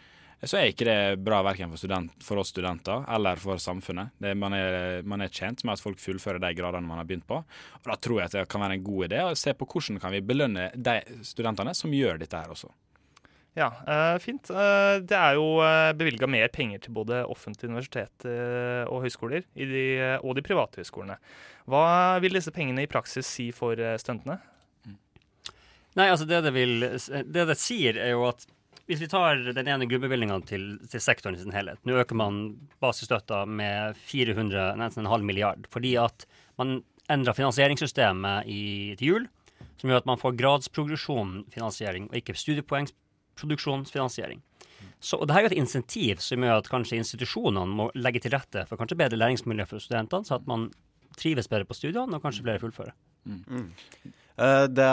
så 0.44 0.59
er 0.59 0.68
ikke 0.68 0.85
det 0.85 1.25
bra 1.25 1.38
verken 1.46 1.70
for, 1.72 1.81
student, 1.81 2.12
for 2.25 2.42
oss 2.42 2.51
studenter 2.53 3.07
eller 3.16 3.40
for 3.40 3.61
samfunnet. 3.62 4.12
Det, 4.20 4.35
man, 4.37 4.53
er, 4.53 5.01
man, 5.09 5.25
er, 5.25 5.33
tjent 5.33 5.64
med 5.64 5.79
at 5.79 5.83
folk 5.83 6.01
fullfører 6.03 6.42
de 6.42 6.53
gradene 6.59 6.87
man 6.87 7.01
har 7.01 7.09
begynt 7.09 7.27
på. 7.29 7.40
Og 7.81 7.88
Da 7.88 7.96
tror 7.96 8.20
jeg 8.20 8.29
at 8.29 8.37
det 8.37 8.49
kan 8.53 8.64
være 8.66 8.77
en 8.77 8.85
god 8.85 9.07
idé 9.09 9.22
å 9.25 9.37
se 9.38 9.55
på 9.57 9.68
hvordan 9.70 10.03
kan 10.03 10.12
vi 10.12 10.25
belønne 10.25 10.68
de 10.77 10.99
studentene 11.25 11.72
som 11.77 11.94
gjør 11.94 12.20
dette 12.20 12.37
her 12.37 12.53
også. 12.53 12.68
Ja, 13.56 13.70
uh, 13.88 14.18
fint. 14.20 14.50
Uh, 14.52 15.00
det 15.00 15.16
er 15.16 15.38
jo 15.38 15.62
eh, 15.64 15.90
bevilga 15.96 16.28
mer 16.28 16.50
penger 16.52 16.82
til 16.84 16.92
både 16.96 17.22
offentlige 17.24 17.70
universiteter 17.70 18.90
og 18.92 19.00
høyskoler 19.06 19.46
de, 19.56 19.84
og 20.20 20.36
de 20.36 20.44
private 20.44 20.82
høyskolene. 20.82 21.16
Hva 21.64 21.86
vil 22.20 22.36
disse 22.36 22.52
pengene 22.52 22.84
i 22.84 22.90
praksis 22.90 23.28
si 23.38 23.48
for 23.56 23.80
studentene? 23.96 24.36
Nei, 25.96 26.10
altså 26.10 26.26
det 26.28 26.42
det, 26.44 26.52
vil, 26.52 26.84
det 26.84 27.46
det 27.48 27.56
sier, 27.56 27.96
er 27.96 28.12
jo 28.12 28.26
at 28.28 28.44
hvis 28.86 29.00
vi 29.02 29.08
tar 29.10 29.40
den 29.56 29.70
ene 29.72 29.88
grunnbevilgninga 29.88 30.36
til, 30.46 30.66
til, 30.92 31.02
sektoren 31.02 31.34
i 31.34 31.40
sin 31.40 31.54
helhet 31.56 31.80
Nå 31.88 31.96
øker 31.98 32.18
man 32.20 32.42
basisstøtta 32.84 33.40
med 33.48 33.96
400, 34.04 34.76
nesten 34.78 35.02
en 35.02 35.10
halv 35.10 35.26
milliard, 35.26 35.64
fordi 35.72 35.96
at 35.98 36.28
man 36.60 36.82
endra 37.10 37.34
finansieringssystemet 37.34 38.52
i, 38.52 38.60
til 39.00 39.14
jul 39.14 39.26
som 39.80 39.90
gjør 39.90 40.02
at 40.02 40.08
man 40.08 40.20
får 40.20 40.36
gradsprogresjonfinansiering 40.40 42.10
og 42.10 42.20
ikke 42.20 42.36
studiepoengsproduksjonsfinansiering. 43.37 44.42
Så, 45.01 45.18
og 45.20 45.31
her 45.31 45.44
er 45.44 45.49
jo 45.49 45.53
et 45.53 45.61
insentiv 45.61 46.20
som 46.25 46.42
gjør 46.42 46.61
at 46.61 46.68
kanskje 46.72 46.99
institusjonene 47.01 47.79
må 47.79 47.88
legge 47.94 48.22
til 48.25 48.33
rette 48.35 48.64
for 48.68 48.81
kanskje 48.81 48.99
bedre 48.99 49.18
læringsmiljø 49.20 49.66
for 49.68 49.83
studentene, 49.83 50.25
så 50.25 50.38
at 50.38 50.46
man 50.49 50.70
trives 51.16 51.49
bedre 51.49 51.68
på 51.68 51.77
studiene 51.77 52.16
og 52.16 52.25
kanskje 52.25 52.44
flere 52.44 52.62
fullfører. 52.62 52.94
Mm. 53.27 53.68
Uh, 54.37 54.64
det 54.68 54.88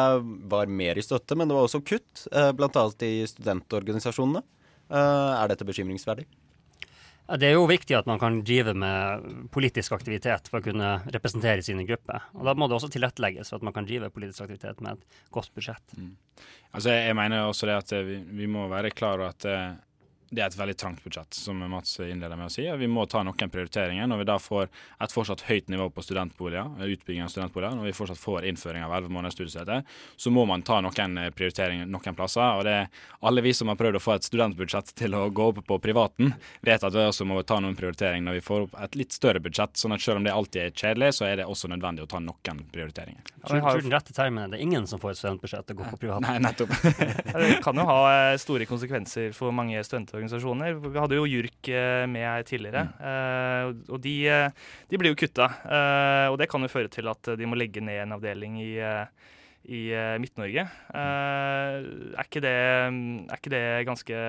var 0.51 0.71
mer 0.71 0.99
i 0.99 1.03
støtte, 1.03 1.35
men 1.35 1.49
det 1.49 1.55
var 1.55 1.67
også 1.67 1.83
kutt, 1.85 2.25
uh, 2.31 2.51
bl.a. 2.55 2.85
i 3.07 3.27
studentorganisasjonene. 3.31 4.43
Uh, 4.91 5.33
er 5.39 5.51
dette 5.51 5.67
bekymringsverdig? 5.67 6.27
Det 7.23 7.47
er 7.47 7.55
jo 7.55 7.67
viktig 7.69 7.95
at 7.95 8.07
man 8.09 8.19
kan 8.19 8.41
drive 8.43 8.73
med 8.75 9.47
politisk 9.53 9.93
aktivitet 9.95 10.49
for 10.51 10.59
å 10.59 10.65
kunne 10.65 10.89
representere 11.07 11.63
sine 11.63 11.85
grupper. 11.87 12.25
Og 12.35 12.43
Da 12.49 12.53
må 12.57 12.67
det 12.67 12.75
også 12.75 12.91
tilrettelegges 12.91 13.53
for 13.53 13.61
at 13.61 13.67
man 13.69 13.75
kan 13.75 13.87
drive 13.87 14.11
politisk 14.11 14.43
aktivitet 14.43 14.83
med 14.83 14.99
et 14.99 15.23
godt 15.31 15.53
budsjett. 15.55 15.95
Mm. 15.95 16.11
Altså, 16.73 16.91
jeg 16.91 17.15
mener 17.15 17.47
også 17.47 17.69
det 17.69 17.79
at 17.79 17.95
vi, 18.09 18.19
vi 18.43 18.49
må 18.51 18.67
være 18.71 18.91
klar 18.91 19.21
over 19.21 19.31
at 19.31 19.47
det 20.33 20.41
er 20.41 20.49
et 20.49 20.57
veldig 20.57 20.75
trangt 20.79 21.03
budsjett, 21.05 21.33
som 21.37 21.59
Mats 21.69 21.99
innleder 22.01 22.37
med 22.39 22.49
å 22.49 22.53
si. 22.53 22.65
Vi 22.65 22.89
må 22.89 23.05
ta 23.09 23.21
noen 23.25 23.51
prioriteringer. 23.53 24.07
Når 24.09 24.23
vi 24.23 24.27
da 24.27 24.37
får 24.41 24.69
et 25.03 25.13
fortsatt 25.13 25.45
høyt 25.47 25.69
nivå 25.69 25.89
på 25.93 26.03
studentboliger, 26.05 26.71
utbygging 26.83 27.25
av 27.25 27.31
studentboliger, 27.33 27.77
når 27.77 27.91
vi 27.91 27.95
fortsatt 27.97 28.21
får 28.21 28.47
innføring 28.49 28.85
av 28.85 28.95
11 28.97 29.13
måneders 29.13 29.37
studiestøtte, 29.37 29.79
så 30.17 30.33
må 30.33 30.45
man 30.49 30.65
ta 30.65 30.79
noen 30.83 31.19
prioriteringer 31.37 31.89
noen 31.89 32.17
plasser. 32.17 32.57
Og 32.57 32.65
det 32.67 32.75
er 32.81 32.89
alle 33.21 33.45
vi 33.45 33.53
som 33.53 33.69
har 33.71 33.79
prøvd 33.79 33.99
å 33.99 34.03
få 34.03 34.17
et 34.17 34.27
studentbudsjett 34.27 34.93
til 34.99 35.17
å 35.17 35.27
gå 35.29 35.49
opp 35.53 35.61
på 35.67 35.79
privaten, 35.83 36.33
vet 36.65 36.83
at 36.83 36.95
vi 36.95 37.05
også 37.05 37.27
må 37.29 37.39
ta 37.47 37.59
noen 37.63 37.77
prioriteringer 37.77 38.25
når 38.25 38.39
vi 38.39 38.45
får 38.47 38.67
opp 38.67 38.77
et 38.87 38.97
litt 38.99 39.15
større 39.15 39.43
budsjett. 39.43 39.77
sånn 39.77 39.95
at 39.95 40.01
selv 40.01 40.21
om 40.21 40.27
det 40.27 40.33
alltid 40.33 40.61
er 40.63 40.73
kjedelig, 40.73 41.13
så 41.19 41.27
er 41.29 41.41
det 41.41 41.47
også 41.49 41.69
nødvendig 41.71 42.05
å 42.05 42.09
ta 42.09 42.21
noen 42.23 42.63
prioriteringer. 42.73 43.21
Ja, 43.43 43.55
jeg 43.59 43.63
jo 43.63 43.85
den 43.85 43.93
rette 43.93 44.15
termen 44.15 44.53
det 44.53 44.59
er 44.59 44.65
ingen 44.65 44.87
som 44.89 45.01
får 45.01 45.13
et 45.13 45.21
studentbudsjett 45.21 45.69
til 45.69 45.77
å 45.77 45.83
gå 45.83 45.93
på 45.93 46.01
privaten. 46.05 46.27
Nei, 46.27 46.41
nettopp. 46.43 46.73
det 47.43 47.59
kan 47.63 47.77
jo 47.77 47.85
ha 47.87 47.99
eh, 48.11 48.37
store 48.41 48.67
konsekvenser 48.69 49.33
for 49.35 49.53
mange 49.55 49.81
studenter 49.85 50.22
organisasjoner. 50.23 50.79
Vi 50.79 50.99
hadde 50.99 51.17
jo 51.19 51.27
JURK 51.27 51.69
eh, 51.69 52.05
med 52.09 52.47
tidligere, 52.47 52.87
mm. 52.87 52.95
uh, 53.03 53.93
og 53.93 54.01
de, 54.03 54.15
eh, 54.31 54.49
de, 54.89 54.99
blir 54.99 55.13
jo 55.13 55.19
kutta. 55.19 55.49
Og 56.31 56.37
det 56.39 56.49
kan 56.51 56.63
jo 56.63 56.71
føre 56.71 56.91
til 56.91 57.09
at 57.11 57.33
de 57.37 57.49
må 57.49 57.59
legge 57.59 57.83
ned 57.83 58.03
en 58.03 58.15
avdeling 58.17 58.59
i 58.63 58.71
uh, 58.79 59.05
i 59.63 59.81
uh, 59.95 60.15
Midt-Norge. 60.19 60.65
Uh, 60.91 61.77
er, 62.17 62.25
ikke 62.25 62.41
det, 62.43 62.51
er 62.51 63.37
ikke 63.37 63.53
det 63.53 63.63
ganske 63.87 64.23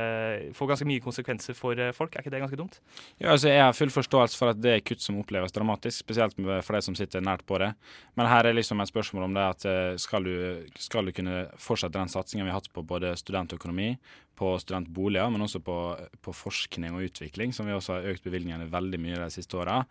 Får 0.54 0.70
ganske 0.70 0.86
mye 0.88 1.02
konsekvenser 1.02 1.56
for 1.58 1.78
uh, 1.78 1.90
folk? 1.96 2.14
Er 2.14 2.22
ikke 2.22 2.32
det 2.34 2.42
ganske 2.44 2.58
dumt? 2.58 2.78
Ja, 3.18 3.32
altså 3.32 3.50
Jeg 3.50 3.64
har 3.64 3.74
full 3.74 3.90
forståelse 3.94 4.38
for 4.38 4.54
at 4.54 4.60
det 4.62 4.76
er 4.76 4.84
kutt 4.86 5.02
som 5.02 5.18
oppleves 5.18 5.54
dramatisk, 5.54 6.04
spesielt 6.04 6.38
for 6.38 6.78
de 6.78 6.82
som 6.86 6.98
sitter 6.98 7.24
nært 7.24 7.42
på 7.48 7.58
det. 7.62 7.72
Men 8.14 8.30
her 8.30 8.46
er 8.46 8.54
liksom 8.54 8.82
et 8.82 8.92
spørsmål 8.92 9.26
om 9.26 9.34
det 9.34 9.48
at 9.50 9.66
skal 10.00 10.26
du, 10.26 10.34
skal 10.78 11.08
du 11.08 11.14
kunne 11.16 11.46
fortsette 11.58 11.98
den 11.98 12.12
satsingen 12.12 12.46
vi 12.46 12.54
har 12.54 12.60
hatt 12.60 12.70
på 12.74 12.86
både 12.86 13.14
studentøkonomi, 13.18 13.94
på 14.34 14.58
studentboliger, 14.58 15.30
men 15.30 15.44
også 15.46 15.60
på, 15.62 15.76
på, 16.22 16.34
forskning 16.34 16.94
og 16.94 17.06
utvikling, 17.08 17.52
som 17.54 17.68
vi 17.68 17.74
også 17.74 17.98
har 17.98 18.08
økt 18.14 18.24
bevilgningene 18.26 18.70
veldig 18.70 19.00
mye 19.00 19.20
de 19.22 19.30
siste 19.34 19.58
åra, 19.58 19.82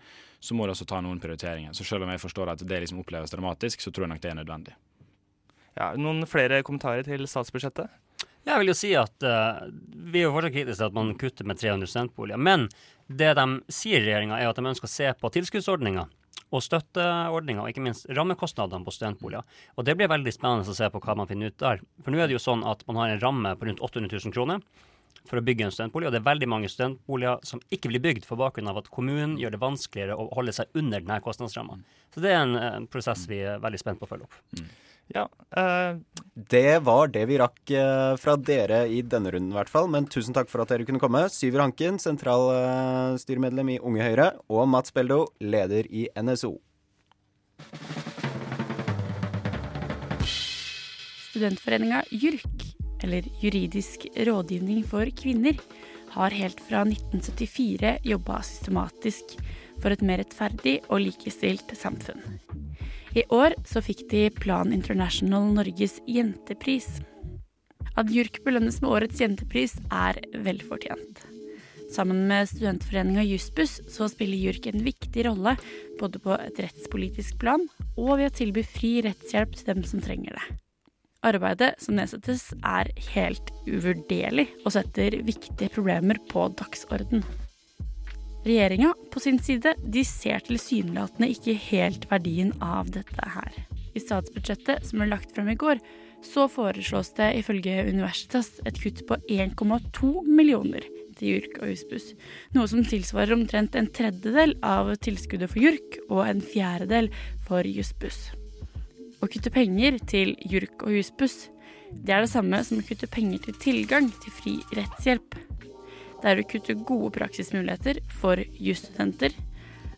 så 0.43 0.55
må 0.55 0.67
du 0.67 0.73
også 0.73 0.87
ta 0.89 0.99
noen 1.03 1.21
prioriteringer. 1.23 1.75
Så 1.75 1.87
selv 1.87 2.03
om 2.03 2.11
jeg 2.11 2.23
forstår 2.23 2.51
at 2.53 2.65
det 2.67 2.81
liksom 2.83 2.99
oppleves 3.03 3.31
dramatisk, 3.31 3.83
så 3.83 3.91
tror 3.91 4.07
jeg 4.07 4.15
nok 4.15 4.23
det 4.25 4.33
er 4.33 4.41
nødvendig. 4.41 4.75
Ja, 5.79 5.91
noen 5.97 6.25
flere 6.29 6.61
kommentarer 6.65 7.05
til 7.07 7.25
statsbudsjettet? 7.29 7.91
Jeg 8.43 8.59
vil 8.59 8.73
jo 8.73 8.75
si 8.75 8.89
at 8.99 9.23
uh, 9.23 9.69
Vi 10.11 10.19
er 10.19 10.27
jo 10.27 10.33
fortsatt 10.35 10.53
kritiske 10.53 10.81
til 10.81 10.89
at 10.89 10.97
man 10.97 11.13
kutter 11.19 11.47
med 11.47 11.61
300 11.61 11.89
studentboliger. 11.89 12.41
Men 12.41 12.67
det 13.07 13.31
de 13.39 13.47
sier 13.71 14.01
i 14.01 14.07
regjeringa, 14.07 14.39
er 14.39 14.51
at 14.51 14.59
de 14.59 14.67
ønsker 14.67 14.89
å 14.89 14.93
se 14.93 15.09
på 15.19 15.31
tilskuddsordninga 15.37 16.05
og 16.53 16.61
støtteordninga, 16.61 17.63
og 17.63 17.71
ikke 17.71 17.81
minst 17.81 18.05
rammekostnadene 18.13 18.85
på 18.85 18.93
studentboliger. 18.93 19.45
Og 19.73 19.87
det 19.87 19.95
blir 19.97 20.11
veldig 20.11 20.33
spennende 20.35 20.69
å 20.69 20.77
se 20.77 20.89
på 20.93 21.01
hva 21.01 21.15
man 21.17 21.29
finner 21.29 21.49
ut 21.49 21.57
der. 21.57 21.81
For 22.05 22.13
nå 22.13 22.21
er 22.21 22.29
det 22.29 22.37
jo 22.37 22.43
sånn 22.43 22.61
at 22.69 22.83
man 22.85 22.99
har 23.01 23.13
en 23.13 23.23
ramme 23.23 23.55
på 23.57 23.65
rundt 23.65 23.81
800 23.81 24.19
000 24.19 24.35
kroner 24.35 24.61
for 25.29 25.39
å 25.39 25.43
bygge 25.45 25.65
en 25.65 25.73
studentbolig, 25.73 26.09
og 26.09 26.13
det 26.13 26.19
er 26.19 26.27
veldig 26.27 26.49
mange 26.51 26.69
studentboliger 26.69 27.41
som 27.47 27.61
ikke 27.73 27.89
blir 27.89 28.03
bygd 28.03 28.27
for 28.27 28.37
bakgrunn 28.37 28.69
av 28.69 28.81
at 28.81 28.89
kommunen 28.93 29.37
gjør 29.39 29.55
det 29.55 29.61
vanskeligere 29.61 30.17
å 30.19 30.27
holde 30.35 30.53
seg 30.55 30.73
under 30.77 31.01
denne 31.01 31.21
kostnadsramma. 31.23 31.79
Så 32.13 32.23
det 32.23 32.33
er 32.33 32.41
en, 32.43 32.57
en 32.59 32.89
prosess 32.91 33.23
vi 33.31 33.39
er 33.41 33.61
veldig 33.63 33.79
spent 33.81 34.01
på 34.01 34.09
å 34.09 34.11
følge 34.13 34.27
opp. 34.27 34.65
Ja. 35.11 35.27
Uh, 35.57 35.99
det 36.33 36.79
var 36.85 37.11
det 37.13 37.25
vi 37.29 37.37
rakk 37.41 37.73
uh, 37.75 38.15
fra 38.17 38.35
dere 38.39 38.83
i 38.89 39.01
denne 39.05 39.33
runden, 39.33 39.51
i 39.51 39.57
hvert 39.57 39.71
fall. 39.71 39.89
Men 39.91 40.07
tusen 40.09 40.35
takk 40.35 40.49
for 40.51 40.63
at 40.63 40.71
dere 40.71 40.87
kunne 40.87 41.01
komme. 41.01 41.25
Syver 41.33 41.65
Hanken, 41.65 41.99
sentralstyremedlem 42.01 43.73
uh, 43.73 43.75
i 43.75 43.81
Unge 43.83 44.05
Høyre, 44.07 44.29
og 44.49 44.67
Mats 44.71 44.95
Beldo, 44.95 45.25
leder 45.43 45.89
i 45.89 46.07
NSO. 46.17 46.55
Studentforeninga 51.33 52.03
JURK, 52.13 52.67
eller 53.03 53.25
Juridisk 53.41 54.05
rådgivning 54.15 54.83
for 54.87 55.09
kvinner, 55.17 55.57
har 56.13 56.29
helt 56.29 56.59
fra 56.61 56.83
1974 56.85 57.97
jobba 58.05 58.41
systematisk 58.45 59.33
for 59.81 59.93
et 59.93 60.03
mer 60.05 60.21
rettferdig 60.21 60.77
og 60.89 61.01
likestilt 61.07 61.73
samfunn. 61.77 62.21
I 63.13 63.21
år 63.29 63.53
så 63.69 63.81
fikk 63.85 64.07
de 64.09 64.23
Plan 64.33 64.71
International 64.73 65.45
Norges 65.53 65.99
jentepris. 66.09 66.87
At 67.93 68.09
JURK 68.09 68.39
belønnes 68.41 68.79
med 68.81 68.89
årets 68.89 69.21
jentepris, 69.21 69.75
er 69.93 70.17
velfortjent. 70.41 71.21
Sammen 71.93 72.23
med 72.25 72.49
studentforeninga 72.49 73.21
Jussbuss 73.27 73.75
så 73.93 74.07
spiller 74.09 74.39
JURK 74.41 74.71
en 74.71 74.81
viktig 74.87 75.27
rolle 75.27 75.53
både 75.99 76.23
på 76.23 76.33
et 76.39 76.57
rettspolitisk 76.65 77.37
plan 77.43 77.67
og 77.93 78.15
ved 78.17 78.31
å 78.31 78.35
tilby 78.39 78.65
fri 78.65 78.95
rettshjelp 79.05 79.53
til 79.59 79.69
dem 79.69 79.85
som 79.85 80.01
trenger 80.01 80.33
det. 80.33 80.47
Arbeidet 81.23 81.75
som 81.85 81.99
nedsettes 81.99 82.49
er 82.65 82.89
helt 83.13 83.53
uvurderlig 83.69 84.49
og 84.63 84.73
setter 84.73 85.21
viktige 85.21 85.69
problemer 85.77 86.17
på 86.33 86.49
dagsorden. 86.57 87.21
Regjeringa 88.43 88.93
på 89.11 89.21
sin 89.23 89.37
side 89.39 89.75
de 89.87 90.01
ser 90.03 90.43
tilsynelatende 90.43 91.29
ikke 91.31 91.53
helt 91.69 92.09
verdien 92.11 92.51
av 92.59 92.89
dette 92.91 93.29
her. 93.35 93.53
I 93.95 94.01
statsbudsjettet 94.01 94.83
som 94.87 94.99
ble 94.99 95.07
lagt 95.13 95.31
frem 95.35 95.51
i 95.53 95.55
går, 95.59 95.79
så 96.23 96.49
foreslås 96.51 97.13
det 97.17 97.29
ifølge 97.39 97.85
Universitas 97.87 98.49
et 98.67 98.79
kutt 98.79 99.03
på 99.07 99.15
1,2 99.31 100.11
millioner 100.27 100.83
til 101.15 101.33
JURK 101.33 101.57
og 101.61 101.71
Husbuss. 101.71 102.11
Noe 102.55 102.67
som 102.71 102.83
tilsvarer 102.87 103.35
omtrent 103.35 103.77
en 103.79 103.89
tredjedel 103.95 104.55
av 104.65 104.91
tilskuddet 105.03 105.51
for 105.51 105.63
JURK 105.63 105.99
og 106.09 106.23
en 106.25 106.43
fjerdedel 106.43 107.11
for 107.47 107.67
Jussbuss. 107.67 108.31
Å 109.23 109.29
kutte 109.31 109.53
penger 109.55 110.01
til 110.09 110.35
JURK 110.49 110.83
og 110.83 110.97
Husbuss, 110.97 111.45
det 111.93 112.15
er 112.15 112.25
det 112.25 112.33
samme 112.33 112.59
som 112.65 112.81
å 112.81 112.87
kutte 112.87 113.07
penger 113.07 113.45
til 113.45 113.59
tilgang 113.61 114.09
til 114.23 114.35
fri 114.35 114.57
rettshjelp. 114.75 115.37
Det 116.23 116.31
er 116.31 116.39
å 116.39 116.47
kutte 116.47 116.77
gode 116.87 117.11
praksismuligheter 117.17 117.99
for 118.07 118.39
jusstudenter. 118.55 119.35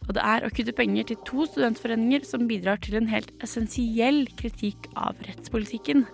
Og 0.08 0.16
det 0.18 0.24
er 0.26 0.46
å 0.46 0.50
kutte 0.54 0.74
penger 0.74 1.06
til 1.12 1.20
to 1.26 1.46
studentforeninger 1.46 2.26
som 2.26 2.48
bidrar 2.50 2.82
til 2.82 2.98
en 2.98 3.12
helt 3.12 3.30
essensiell 3.46 4.24
kritikk 4.42 4.90
av 4.98 5.22
rettspolitikken. 5.28 6.06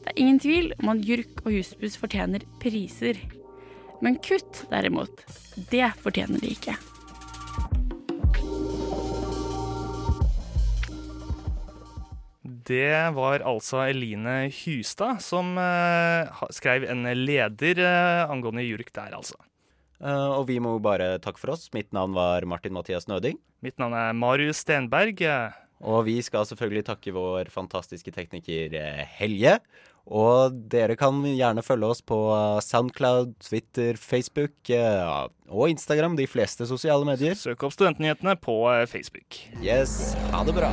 Det 0.00 0.14
er 0.14 0.20
ingen 0.22 0.40
tvil 0.40 0.72
om 0.80 0.94
at 0.94 1.04
JURK 1.04 1.44
og 1.44 1.52
Jussbuss 1.58 2.00
fortjener 2.00 2.48
priser. 2.62 3.20
Men 4.00 4.16
kutt, 4.24 4.64
derimot, 4.72 5.24
det 5.72 5.92
fortjener 6.00 6.40
de 6.40 6.56
ikke. 6.56 6.76
Det 12.66 13.14
var 13.14 13.44
altså 13.46 13.84
Eline 13.86 14.48
Hustad 14.50 15.20
som 15.22 15.54
uh, 15.54 16.46
skrev 16.54 16.86
en 16.90 17.06
leder 17.14 17.78
uh, 17.78 18.32
angående 18.32 18.64
JURK 18.66 18.90
der, 18.90 19.14
altså. 19.14 19.38
Uh, 20.02 20.40
og 20.40 20.48
vi 20.50 20.58
må 20.60 20.74
bare 20.82 21.14
takke 21.22 21.40
for 21.40 21.54
oss. 21.54 21.68
Mitt 21.76 21.92
navn 21.94 22.16
var 22.16 22.44
Martin 22.48 22.74
Mathias 22.74 23.06
Nøding. 23.06 23.38
Mitt 23.62 23.78
navn 23.78 23.94
er 23.96 24.16
Marius 24.18 24.64
Stenberg. 24.64 25.22
Og 25.86 26.06
vi 26.08 26.18
skal 26.24 26.46
selvfølgelig 26.48 26.86
takke 26.88 27.14
vår 27.14 27.52
fantastiske 27.54 28.10
tekniker 28.12 28.74
Helje. 29.18 29.58
Og 30.06 30.54
dere 30.72 30.96
kan 30.98 31.18
gjerne 31.26 31.64
følge 31.66 31.90
oss 31.92 32.00
på 32.00 32.18
Soundcloud, 32.64 33.34
Twitter, 33.42 33.98
Facebook 34.00 34.72
og 34.72 35.66
Instagram. 35.68 36.16
De 36.16 36.28
fleste 36.30 36.68
sosiale 36.70 37.04
medier. 37.08 37.36
Søk 37.36 37.66
opp 37.66 37.76
Studentnyhetene 37.76 38.38
på 38.40 38.62
Facebook. 38.88 39.42
Yes, 39.60 40.16
ha 40.32 40.46
det 40.48 40.56
bra. 40.56 40.72